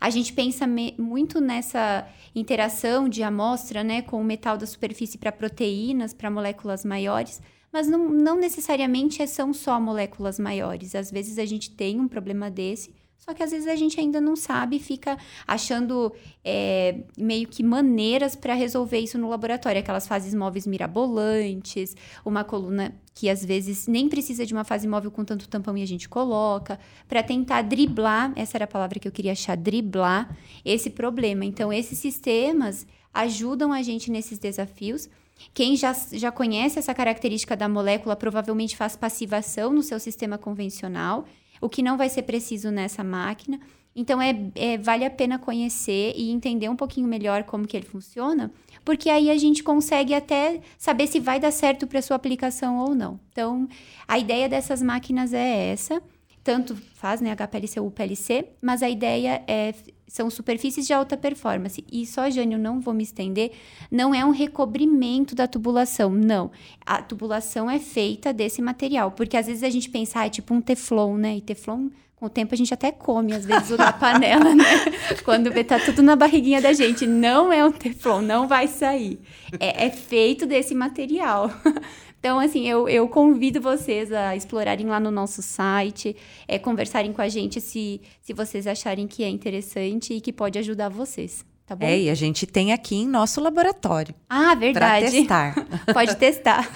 A 0.00 0.10
gente 0.10 0.32
pensa 0.32 0.64
muito 0.96 1.40
nessa 1.40 2.06
interação 2.34 3.08
de 3.08 3.22
amostra 3.22 3.82
né, 3.82 4.00
com 4.02 4.20
o 4.20 4.24
metal 4.24 4.56
da 4.56 4.66
superfície 4.66 5.18
para 5.18 5.32
proteínas, 5.32 6.14
para 6.14 6.30
moléculas 6.30 6.84
maiores, 6.84 7.42
mas 7.72 7.88
não, 7.88 8.08
não 8.08 8.38
necessariamente 8.38 9.26
são 9.26 9.52
só 9.52 9.80
moléculas 9.80 10.38
maiores. 10.38 10.94
Às 10.94 11.10
vezes 11.10 11.38
a 11.38 11.44
gente 11.44 11.70
tem 11.72 12.00
um 12.00 12.06
problema 12.06 12.48
desse 12.48 12.94
só 13.18 13.34
que 13.34 13.42
às 13.42 13.50
vezes 13.50 13.66
a 13.66 13.76
gente 13.76 14.00
ainda 14.00 14.20
não 14.20 14.34
sabe 14.34 14.78
fica 14.78 15.18
achando 15.46 16.12
é, 16.44 17.00
meio 17.16 17.46
que 17.46 17.62
maneiras 17.62 18.34
para 18.34 18.54
resolver 18.54 18.98
isso 18.98 19.18
no 19.18 19.28
laboratório. 19.28 19.80
Aquelas 19.80 20.06
fases 20.06 20.32
móveis 20.32 20.66
mirabolantes, 20.66 21.94
uma 22.24 22.44
coluna 22.44 22.94
que 23.14 23.28
às 23.28 23.44
vezes 23.44 23.86
nem 23.88 24.08
precisa 24.08 24.46
de 24.46 24.54
uma 24.54 24.64
fase 24.64 24.86
móvel 24.86 25.10
com 25.10 25.24
tanto 25.24 25.48
tampão 25.48 25.76
e 25.76 25.82
a 25.82 25.86
gente 25.86 26.08
coloca, 26.08 26.78
para 27.08 27.22
tentar 27.22 27.62
driblar 27.62 28.32
essa 28.36 28.56
era 28.56 28.64
a 28.64 28.68
palavra 28.68 29.00
que 29.00 29.08
eu 29.08 29.12
queria 29.12 29.32
achar 29.32 29.56
driblar 29.56 30.36
esse 30.64 30.88
problema. 30.88 31.44
Então, 31.44 31.72
esses 31.72 31.98
sistemas 31.98 32.86
ajudam 33.12 33.72
a 33.72 33.82
gente 33.82 34.10
nesses 34.10 34.38
desafios. 34.38 35.08
Quem 35.52 35.76
já, 35.76 35.92
já 36.12 36.30
conhece 36.30 36.78
essa 36.78 36.94
característica 36.94 37.56
da 37.56 37.68
molécula 37.68 38.14
provavelmente 38.16 38.76
faz 38.76 38.96
passivação 38.96 39.72
no 39.72 39.82
seu 39.82 39.98
sistema 39.98 40.38
convencional 40.38 41.26
o 41.60 41.68
que 41.68 41.82
não 41.82 41.96
vai 41.96 42.08
ser 42.08 42.22
preciso 42.22 42.70
nessa 42.70 43.02
máquina. 43.04 43.60
Então, 43.94 44.22
é, 44.22 44.34
é, 44.54 44.78
vale 44.78 45.04
a 45.04 45.10
pena 45.10 45.38
conhecer 45.38 46.12
e 46.16 46.30
entender 46.30 46.68
um 46.68 46.76
pouquinho 46.76 47.08
melhor 47.08 47.42
como 47.44 47.66
que 47.66 47.76
ele 47.76 47.86
funciona, 47.86 48.52
porque 48.84 49.10
aí 49.10 49.28
a 49.28 49.36
gente 49.36 49.62
consegue 49.62 50.14
até 50.14 50.60
saber 50.78 51.08
se 51.08 51.18
vai 51.18 51.40
dar 51.40 51.50
certo 51.50 51.86
para 51.86 52.00
sua 52.00 52.16
aplicação 52.16 52.78
ou 52.78 52.94
não. 52.94 53.18
Então, 53.32 53.68
a 54.06 54.18
ideia 54.18 54.48
dessas 54.48 54.80
máquinas 54.82 55.32
é 55.32 55.72
essa 55.72 56.00
tanto 56.48 56.74
faz, 56.94 57.20
né, 57.20 57.30
HPLC 57.36 57.78
ou 57.78 57.90
PLC, 57.90 58.48
mas 58.62 58.82
a 58.82 58.88
ideia 58.88 59.44
é 59.46 59.74
são 60.08 60.30
superfícies 60.30 60.86
de 60.86 60.92
alta 60.92 61.16
performance. 61.16 61.84
E 61.92 62.06
só, 62.06 62.28
Jânio, 62.30 62.58
não 62.58 62.80
vou 62.80 62.94
me 62.94 63.02
estender, 63.02 63.52
não 63.90 64.14
é 64.14 64.24
um 64.24 64.30
recobrimento 64.30 65.34
da 65.34 65.46
tubulação, 65.46 66.10
não. 66.10 66.50
A 66.84 67.02
tubulação 67.02 67.70
é 67.70 67.78
feita 67.78 68.32
desse 68.32 68.62
material, 68.62 69.12
porque 69.12 69.36
às 69.36 69.46
vezes 69.46 69.62
a 69.62 69.70
gente 69.70 69.90
pensa, 69.90 70.20
ah, 70.20 70.26
é 70.26 70.30
tipo 70.30 70.54
um 70.54 70.60
teflon, 70.60 71.16
né? 71.18 71.36
E 71.36 71.40
teflon, 71.42 71.90
com 72.16 72.26
o 72.26 72.30
tempo 72.30 72.52
a 72.52 72.58
gente 72.58 72.74
até 72.74 72.90
come, 72.90 73.32
às 73.32 73.44
vezes, 73.44 73.70
o 73.70 73.76
da 73.76 73.92
panela, 73.92 74.52
né? 74.52 74.64
Quando 75.24 75.52
vê, 75.52 75.62
tá 75.62 75.78
tudo 75.78 76.02
na 76.02 76.16
barriguinha 76.16 76.60
da 76.60 76.72
gente. 76.72 77.06
Não 77.06 77.52
é 77.52 77.64
um 77.64 77.70
teflon, 77.70 78.22
não 78.22 78.48
vai 78.48 78.66
sair. 78.66 79.20
É, 79.60 79.86
é 79.86 79.90
feito 79.90 80.44
desse 80.44 80.74
material. 80.74 81.48
Então, 82.18 82.38
assim, 82.40 82.66
eu, 82.68 82.88
eu 82.88 83.08
convido 83.08 83.60
vocês 83.60 84.12
a 84.12 84.34
explorarem 84.34 84.86
lá 84.86 84.98
no 84.98 85.10
nosso 85.10 85.40
site, 85.40 86.16
é, 86.48 86.58
conversarem 86.58 87.12
com 87.12 87.22
a 87.22 87.28
gente 87.28 87.60
se, 87.60 88.00
se 88.20 88.32
vocês 88.32 88.66
acharem 88.66 89.06
que 89.06 89.22
é 89.22 89.28
interessante 89.28 90.14
e 90.14 90.20
que 90.20 90.32
pode 90.32 90.58
ajudar 90.58 90.88
vocês. 90.88 91.44
Tá 91.64 91.76
bom? 91.76 91.84
É, 91.84 91.98
e 91.98 92.10
a 92.10 92.14
gente 92.14 92.46
tem 92.46 92.72
aqui 92.72 92.96
em 92.96 93.06
nosso 93.06 93.40
laboratório. 93.40 94.14
Ah, 94.28 94.54
verdade. 94.54 95.04
Para 95.04 95.10
testar. 95.10 95.54
pode 95.94 96.16
testar. 96.16 96.72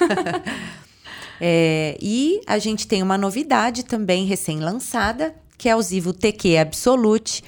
é, 1.40 1.96
e 2.00 2.40
a 2.46 2.58
gente 2.58 2.86
tem 2.86 3.02
uma 3.02 3.18
novidade 3.18 3.84
também 3.84 4.26
recém-lançada, 4.26 5.34
que 5.58 5.68
é 5.68 5.74
o 5.74 5.82
Zivo 5.82 6.12
TQ 6.12 6.58
Absolute. 6.58 7.42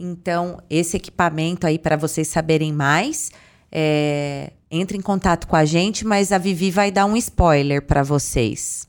Então, 0.00 0.58
esse 0.68 0.96
equipamento 0.96 1.66
aí, 1.66 1.78
para 1.78 1.96
vocês 1.96 2.28
saberem 2.28 2.72
mais, 2.72 3.30
é, 3.70 4.52
entre 4.70 4.96
em 4.96 5.00
contato 5.00 5.46
com 5.46 5.56
a 5.56 5.64
gente, 5.64 6.04
mas 6.04 6.32
a 6.32 6.38
Vivi 6.38 6.70
vai 6.70 6.90
dar 6.90 7.06
um 7.06 7.16
spoiler 7.16 7.82
para 7.82 8.02
vocês. 8.02 8.88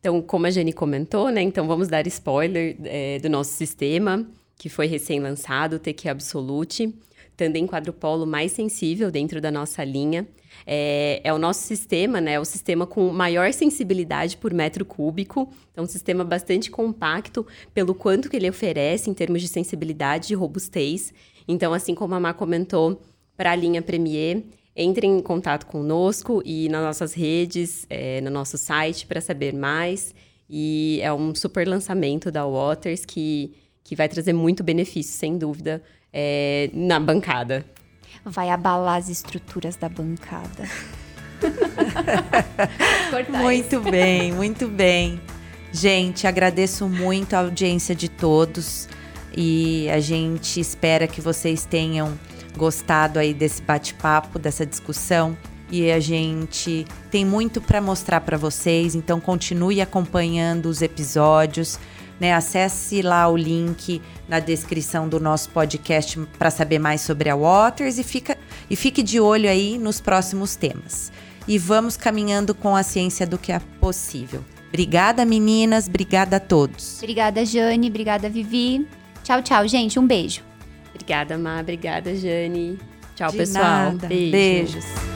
Então, 0.00 0.20
como 0.20 0.46
a 0.46 0.50
Jenny 0.50 0.72
comentou, 0.72 1.30
né? 1.30 1.40
Então, 1.40 1.66
vamos 1.66 1.88
dar 1.88 2.06
spoiler 2.06 2.76
é, 2.84 3.18
do 3.20 3.30
nosso 3.30 3.52
sistema, 3.52 4.26
que 4.58 4.68
foi 4.68 4.86
recém-lançado, 4.86 5.76
o 5.76 5.78
TQ 5.78 6.10
Absolute, 6.10 6.94
também 7.36 7.66
quadrupolo 7.66 8.26
mais 8.26 8.52
sensível 8.52 9.10
dentro 9.10 9.40
da 9.40 9.50
nossa 9.50 9.82
linha. 9.82 10.26
É, 10.66 11.20
é, 11.24 11.32
o 11.32 11.38
nosso 11.38 11.62
sistema, 11.62 12.20
né? 12.20 12.34
É 12.34 12.40
o 12.40 12.44
sistema 12.44 12.86
com 12.86 13.10
maior 13.12 13.52
sensibilidade 13.52 14.36
por 14.36 14.52
metro 14.52 14.84
cúbico. 14.84 15.50
Então, 15.72 15.84
um 15.84 15.88
sistema 15.88 16.22
bastante 16.22 16.70
compacto 16.70 17.46
pelo 17.72 17.94
quanto 17.94 18.28
que 18.28 18.36
ele 18.36 18.48
oferece 18.48 19.10
em 19.10 19.14
termos 19.14 19.42
de 19.42 19.48
sensibilidade 19.48 20.32
e 20.32 20.36
robustez. 20.36 21.12
Então, 21.48 21.72
assim 21.72 21.94
como 21.94 22.14
a 22.14 22.20
Má 22.20 22.32
comentou, 22.34 23.00
para 23.36 23.52
a 23.52 23.56
linha 23.56 23.82
Premier, 23.82 24.42
entrem 24.76 25.18
em 25.18 25.20
contato 25.20 25.66
conosco 25.66 26.42
e 26.44 26.68
nas 26.68 26.82
nossas 26.82 27.14
redes, 27.14 27.86
é, 27.88 28.20
no 28.20 28.30
nosso 28.30 28.58
site 28.58 29.06
para 29.06 29.20
saber 29.20 29.52
mais. 29.52 30.14
E 30.48 31.00
é 31.02 31.12
um 31.12 31.34
super 31.34 31.66
lançamento 31.66 32.30
da 32.30 32.46
Waters 32.46 33.04
que, 33.04 33.54
que 33.82 33.96
vai 33.96 34.08
trazer 34.08 34.32
muito 34.32 34.62
benefício, 34.62 35.18
sem 35.18 35.38
dúvida, 35.38 35.82
é, 36.12 36.70
na 36.72 37.00
bancada. 37.00 37.64
Vai 38.24 38.50
abalar 38.50 38.96
as 38.96 39.08
estruturas 39.08 39.76
da 39.76 39.88
bancada. 39.88 40.68
muito 43.42 43.80
bem, 43.80 44.32
muito 44.32 44.68
bem. 44.68 45.20
Gente, 45.72 46.26
agradeço 46.26 46.88
muito 46.88 47.34
a 47.34 47.40
audiência 47.40 47.94
de 47.94 48.08
todos 48.08 48.88
e 49.36 49.88
a 49.90 49.98
gente 49.98 50.60
espera 50.60 51.08
que 51.08 51.20
vocês 51.20 51.66
tenham 51.66 52.16
gostado 52.56 53.18
aí 53.18 53.34
desse 53.34 53.62
bate-papo, 53.62 54.38
dessa 54.38 54.64
discussão. 54.64 55.36
E 55.70 55.90
a 55.90 55.98
gente 55.98 56.86
tem 57.10 57.24
muito 57.24 57.60
para 57.60 57.80
mostrar 57.80 58.20
para 58.20 58.36
vocês, 58.36 58.94
então 58.94 59.20
continue 59.20 59.80
acompanhando 59.80 60.66
os 60.66 60.82
episódios. 60.82 61.78
Né, 62.20 62.32
acesse 62.32 63.02
lá 63.02 63.28
o 63.28 63.36
link 63.36 64.00
na 64.28 64.38
descrição 64.38 65.08
do 65.08 65.18
nosso 65.18 65.50
podcast 65.50 66.20
para 66.38 66.48
saber 66.48 66.78
mais 66.78 67.00
sobre 67.00 67.28
a 67.28 67.34
Waters 67.34 67.98
e, 67.98 68.04
fica, 68.04 68.38
e 68.70 68.76
fique 68.76 69.02
de 69.02 69.18
olho 69.18 69.50
aí 69.50 69.76
nos 69.78 70.00
próximos 70.00 70.54
temas. 70.54 71.10
E 71.48 71.58
vamos 71.58 71.96
caminhando 71.96 72.54
com 72.54 72.76
a 72.76 72.84
ciência 72.84 73.26
do 73.26 73.36
que 73.36 73.50
é 73.50 73.58
possível. 73.80 74.44
Obrigada, 74.68 75.24
meninas. 75.24 75.88
Obrigada 75.88 76.36
a 76.36 76.40
todos. 76.40 76.98
Obrigada, 76.98 77.44
Jane. 77.44 77.88
Obrigada, 77.88 78.28
Vivi. 78.28 78.86
Tchau, 79.22 79.42
tchau, 79.42 79.68
gente. 79.68 79.98
Um 79.98 80.06
beijo. 80.06 80.53
Obrigada, 80.94 81.36
Má. 81.38 81.60
Obrigada, 81.60 82.10
Jane. 82.14 82.78
Tchau, 83.14 83.30
De 83.30 83.38
pessoal. 83.38 83.92
nada. 83.92 84.08
Beijo. 84.08 84.30
Beijos. 84.32 85.13